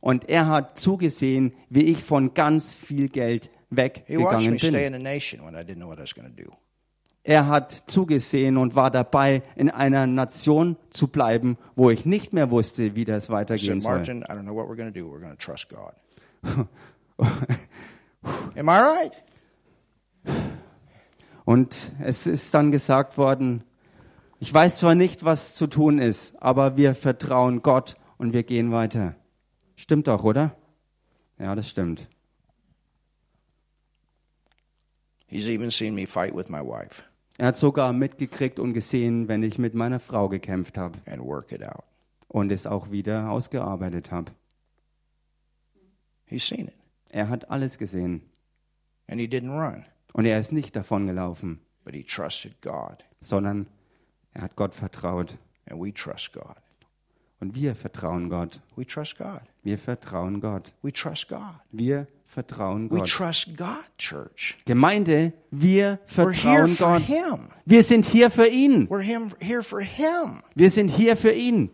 [0.00, 4.74] Und er hat zugesehen, wie ich von ganz viel Geld weggegangen bin.
[7.24, 12.50] Er hat zugesehen und war dabei, in einer Nation zu bleiben, wo ich nicht mehr
[12.50, 14.02] wusste, wie das He weitergehen soll.
[18.56, 19.12] Am I right?
[21.44, 23.64] Und es ist dann gesagt worden,
[24.38, 28.72] ich weiß zwar nicht, was zu tun ist, aber wir vertrauen Gott und wir gehen
[28.72, 29.14] weiter.
[29.76, 30.56] Stimmt doch, oder?
[31.38, 32.08] Ja, das stimmt.
[35.26, 37.02] He's even seen me fight with my wife
[37.38, 41.52] Er hat sogar mitgekriegt und gesehen, wenn ich mit meiner Frau gekämpft habe and work
[41.52, 41.84] it out.
[42.28, 44.32] und es auch wieder ausgearbeitet habe.
[46.26, 46.74] He's seen it.
[47.10, 48.22] Er hat alles gesehen
[49.06, 53.04] And he didn't run, und er ist nicht davongelaufen, but he trusted God.
[53.20, 53.66] sondern
[54.32, 55.36] er hat Gott vertraut.
[55.70, 56.56] And we trust God.
[57.40, 58.60] Und wir vertrauen Gott.
[58.76, 59.42] We trust God.
[59.62, 60.72] Wir vertrauen Gott.
[60.82, 61.54] We trust God.
[61.70, 63.08] Wir vertrauen We Gott.
[63.08, 64.56] trust God, church.
[64.64, 67.02] Gemeinde, wir We're here vertrauen for Gott.
[67.02, 67.48] Him.
[67.64, 68.86] Wir sind hier für ihn.
[68.88, 70.42] We're him, here for Him.
[70.54, 71.70] Wir sind hier für ihn.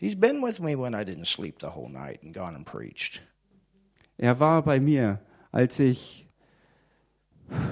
[0.00, 3.20] He's been with me when I didn't sleep the whole night and gone and preached.
[4.18, 5.20] Er war bei mir,
[5.52, 6.28] als ich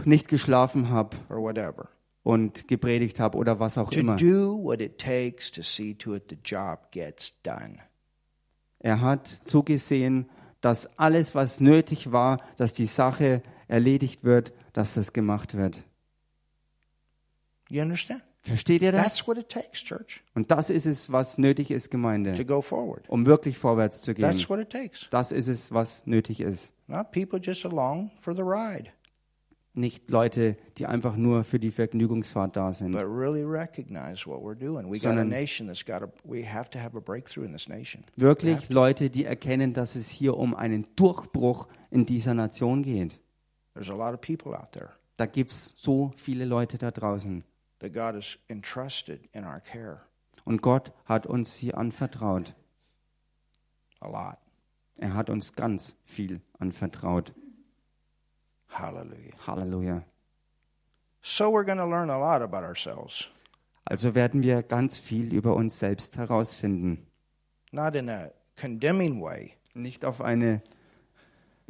[0.04, 1.88] nicht geschlafen habe or whatever.
[2.22, 4.16] und gepredigt habe oder was auch To immer.
[4.16, 7.76] do what it takes to see to it the job gets done.
[8.78, 10.28] Er hat zugesehen,
[10.60, 15.82] dass alles, was nötig war, dass die Sache erledigt wird, dass das gemacht wird.
[17.68, 18.22] You understand?
[18.46, 19.02] Versteht ihr das?
[19.02, 22.60] That's what it takes, church, Und das ist es, was nötig ist, to Gemeinde, go
[22.62, 23.08] forward.
[23.08, 24.22] um wirklich vorwärts zu gehen.
[24.22, 25.08] That's what it takes.
[25.10, 26.72] Das ist es, was nötig ist.
[26.86, 28.90] Not people just along for the ride,
[29.74, 34.54] Nicht Leute, die einfach nur für die Vergnügungsfahrt da sind, but really recognize what we're
[34.58, 34.86] doing.
[34.86, 37.52] We got a Sondern- nation that's got a, we have to have a breakthrough in
[37.52, 38.02] this nation.
[38.16, 43.18] Wirklich Leute, die erkennen, dass es hier um einen Durchbruch in dieser Nation geht.
[43.74, 47.44] There's a lot of people out there Da gibt es so viele Leute da draußen.
[47.80, 50.00] That God has entrusted in our care.
[50.44, 52.54] Und Gott hat uns sie anvertraut.
[54.00, 54.38] A lot.
[54.98, 57.34] Er hat uns ganz viel anvertraut.
[58.68, 59.32] Hallelujah.
[59.46, 60.02] Halleluja.
[61.22, 63.28] So we're going to learn a lot about ourselves.
[63.84, 67.06] Also werden wir ganz viel über uns selbst herausfinden.
[67.72, 70.62] Not in a condemning way, Nicht auf eine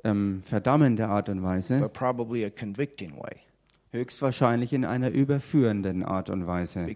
[0.05, 3.46] ähm, verdammende Art und Weise, but probably a convicting way.
[3.93, 6.87] Höchstwahrscheinlich in einer überführenden Art und Weise.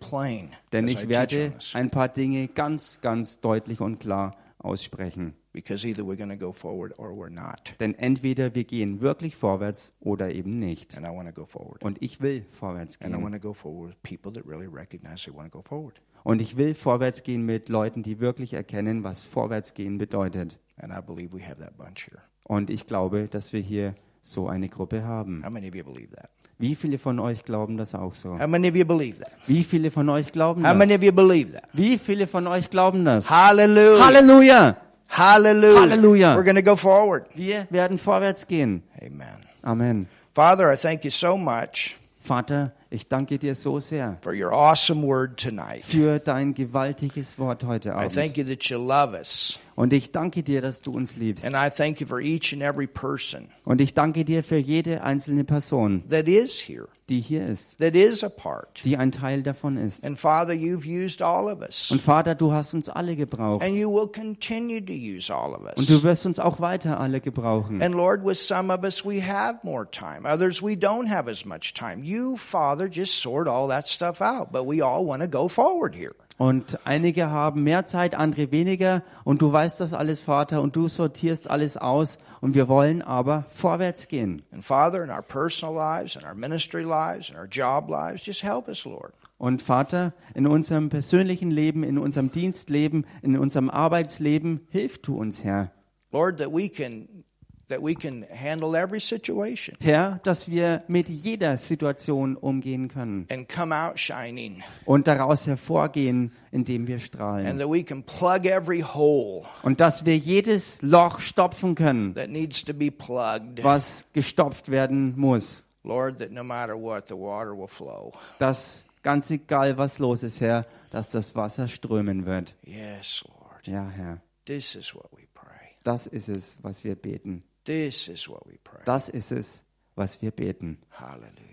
[0.00, 5.34] Plain Denn ich werde ein paar Dinge ganz, ganz deutlich und klar aussprechen.
[5.52, 7.76] Because either we're going to go forward or we're not.
[7.78, 10.96] Denn entweder wir gehen wirklich vorwärts oder eben nicht.
[10.96, 11.84] And I want to go forward.
[11.84, 13.22] Und ich will vorwärts And I gehen.
[13.22, 16.00] want to go forward with people that really recognize they want to go forward.
[16.24, 20.58] Und ich will vorwärts gehen mit Leuten, die wirklich erkennen, was vorwärts gehen bedeutet.
[20.78, 22.22] And I believe we have that bunch here.
[22.42, 23.94] Und ich glaube, dass wir hier
[24.24, 25.42] so eine Gruppe haben.
[25.44, 26.30] How many of you believe that?
[26.58, 28.38] Wie viele von euch glauben das auch so?
[28.38, 29.32] How many of you believe that?
[29.46, 30.98] Wie viele von euch glauben How many das?
[30.98, 31.64] of you believe that?
[31.72, 33.28] Wie viele von euch glauben das?
[33.28, 34.04] Hallelujah.
[34.06, 34.76] Halleluja!
[35.08, 35.80] Hallelujah.
[35.80, 36.36] Hallelujah.
[36.36, 37.26] We're going to go forward.
[37.34, 38.82] Wir werden vorwärts gehen.
[39.00, 39.26] Amen.
[39.62, 40.06] Amen.
[40.34, 45.02] Father, I thank you so much Vater, ich danke dir so sehr for your awesome
[45.06, 45.84] word tonight.
[45.84, 48.14] für dein gewaltiges Wort heute I Abend.
[48.14, 49.58] thank you that you love us.
[49.76, 51.44] Und ich danke dir, dass du uns liebst.
[51.44, 55.02] And I thank you for each and every person Und ich danke dir für jede
[55.02, 58.82] einzelne Person, that is here, die hier ist, that is a part.
[58.84, 60.04] die ein Teil davon ist.
[60.04, 61.90] And Father, you've used all of us.
[61.90, 63.64] Und Vater, du hast uns alle gebraucht.
[63.64, 65.86] And you will continue to use all of Und us.
[65.86, 67.82] du wirst uns auch weiter alle gebrauchen.
[67.82, 70.24] And Lord, with some of us, we have more time.
[70.24, 72.04] Others, we don't have as much time.
[72.04, 74.52] You, Father, just sort all that stuff out.
[74.52, 76.14] But we all want to go forward here.
[76.36, 79.02] Und einige haben mehr Zeit, andere weniger.
[79.22, 82.18] Und du weißt das alles, Vater, und du sortierst alles aus.
[82.40, 84.42] Und wir wollen aber vorwärts gehen.
[84.52, 88.42] And Father, in our personal lives, in our ministry lives, in our job lives, just
[88.42, 89.14] help us, Lord.
[89.38, 95.44] Und Vater, in unserem persönlichen Leben, in unserem Dienstleben, in unserem Arbeitsleben, hilf du uns,
[95.44, 95.70] Herr.
[96.12, 97.23] Lord, that we can
[97.68, 103.48] that we can handle every situation Herr, dass wir mit jeder Situation umgehen können and
[103.48, 104.62] come out shining.
[104.84, 107.46] und daraus hervorgehen, indem wir strahlen.
[107.46, 112.28] And that we can plug every hole Und dass wir jedes Loch stopfen können, that
[112.30, 113.62] needs to be plugged.
[113.64, 115.64] was gestopft werden muss.
[115.82, 118.12] Lord, that no matter what, the water will flow.
[118.38, 122.54] Dass ganz egal, was los ist, Herr, dass das Wasser strömen wird.
[122.64, 123.66] Yes, Lord.
[123.66, 125.74] Ja, Herr, This is what we pray.
[125.82, 127.42] das ist es, was wir beten.
[127.64, 130.78] Das ist es, was wir beten.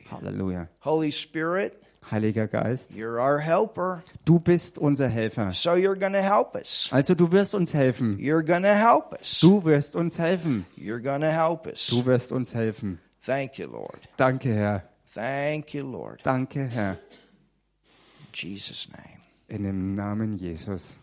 [0.10, 0.68] Halleluja.
[0.84, 1.74] Holy Spirit,
[2.10, 5.52] Heiliger Geist, you're our helper, du bist unser Helfer.
[5.52, 6.90] so you're going to help us.
[6.92, 8.18] Also du wirst uns helfen.
[8.18, 9.40] You're going to help us.
[9.40, 10.66] Du wirst uns helfen.
[10.76, 11.88] You're going to help us.
[11.88, 13.00] Du wirst uns helfen.
[13.24, 14.10] Thank you, Lord.
[14.18, 14.84] Danke, Herr.
[15.14, 16.22] Thank you, Lord.
[16.26, 16.94] Danke, Herr.
[16.94, 21.00] In Jesus' name, In dem Namen Jesus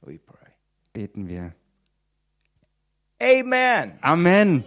[0.00, 0.50] we pray.
[0.92, 1.54] beten wir.
[3.22, 3.98] Amen.
[4.02, 4.64] Amen.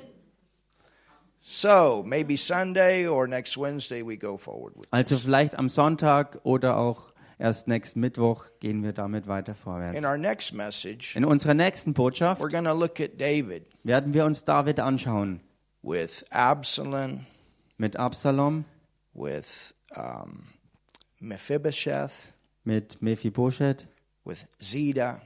[1.42, 6.78] So, maybe Sunday or next Wednesday we go forward with Also vielleicht am Sonntag oder
[6.78, 9.98] auch erst nächsten Mittwoch gehen wir damit weiter vorwärts.
[9.98, 14.26] In our next message, In unserer nächsten Botschaft we're to look at David werden wir
[14.26, 15.40] uns David anschauen.
[15.84, 17.26] with Absalom,
[17.78, 18.66] Mit Absalom,
[19.14, 20.48] with um,
[21.22, 22.34] Mephibosheth,
[22.66, 23.88] mit Mephibosheth,
[24.26, 25.22] with Zedah.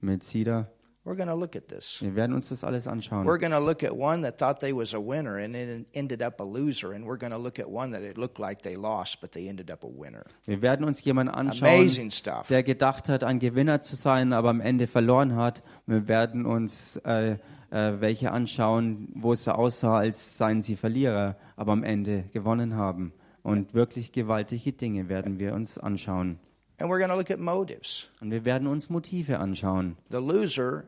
[0.00, 0.68] mit Sida.
[1.06, 2.00] We're going to look at this.
[2.00, 3.26] Wir werden uns das alles We're anschauen.
[3.26, 6.40] going to look at one that thought they was a winner and it ended up
[6.40, 9.20] a loser, and we're going to look at one that it looked like they lost,
[9.20, 10.24] but they ended up a winner.
[10.46, 12.10] Wir werden uns jemanden anschauen,
[12.48, 15.62] der gedacht hat, ein Gewinner zu sein, aber am Ende verloren hat.
[15.86, 17.32] Wir werden uns äh,
[17.70, 22.76] äh, welche anschauen, wo es so aussah, als seien sie Verlierer, aber am Ende gewonnen
[22.76, 23.12] haben.
[23.42, 26.38] Und wirklich gewaltige Dinge werden wir uns anschauen.
[26.78, 28.08] And we're going to look at motives.
[28.22, 29.96] Und wir werden uns Motive anschauen.
[30.10, 30.84] The loser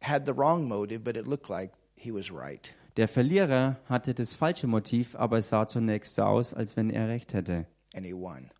[0.00, 2.74] had the wrong motive, but it looked like he was right.
[2.96, 7.08] Der Verlierer hatte das falsche Motiv, aber es sah zunächst so aus, als wenn er
[7.08, 7.66] recht hätte.
[7.94, 8.50] and he won.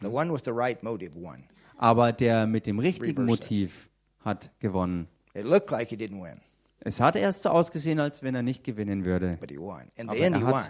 [0.00, 1.44] The one with the right motive won.
[1.78, 3.26] Aber der mit dem richtigen Reverse.
[3.26, 3.88] Motiv
[4.20, 5.08] hat gewonnen.
[5.34, 6.40] It looked like he didn't win,
[6.80, 9.36] Es hat erst so ausgesehen, als wenn er nicht gewinnen würde.
[9.40, 9.90] but he won.
[9.96, 10.64] In Aber the end, he won.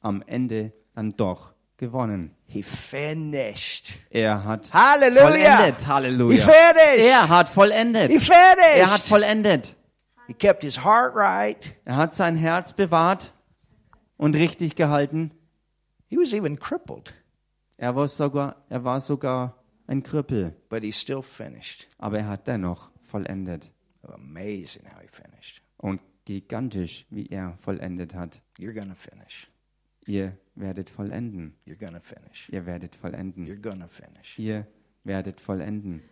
[0.00, 1.51] am Ende dann doch
[1.82, 2.30] gewonnen.
[2.46, 3.94] He finished.
[4.10, 5.26] Er hat Hallelujah!
[5.30, 5.80] vollendet.
[5.80, 6.36] He Halleluja.
[6.44, 7.08] finished.
[7.10, 8.10] Er hat vollendet.
[8.10, 8.78] He finished.
[8.78, 9.76] Er hat vollendet.
[10.28, 11.74] he kept his heart right.
[11.84, 13.32] Er hat sein Herz bewahrt
[14.16, 15.32] und richtig gehalten.
[16.08, 17.12] He was even crippled,
[17.78, 19.56] Er war sogar, er war sogar
[19.88, 21.88] ein Krüppel, but he still finished.
[21.98, 23.70] aber er hat dennoch vollendet.
[24.04, 25.62] Amazing how he finished.
[25.78, 28.40] Und gigantisch, wie er vollendet hat.
[28.58, 29.48] You're to finish.
[30.06, 31.54] Ihr werdet vollenden.
[31.64, 32.48] You're to finish.
[32.50, 33.46] Ihr werdet vollenden.
[33.46, 34.38] You're to finish.
[34.38, 34.66] Ihr
[35.04, 36.02] werdet vollenden.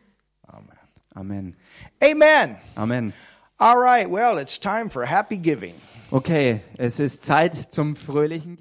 [0.46, 0.78] Amen.
[1.14, 1.56] Amen.
[2.02, 2.56] Amen.
[2.76, 3.12] Amen.
[3.58, 5.74] All right, well, it's time for happy giving.
[6.10, 8.58] Okay, es ist Zeit zum fröhlichen Gehen.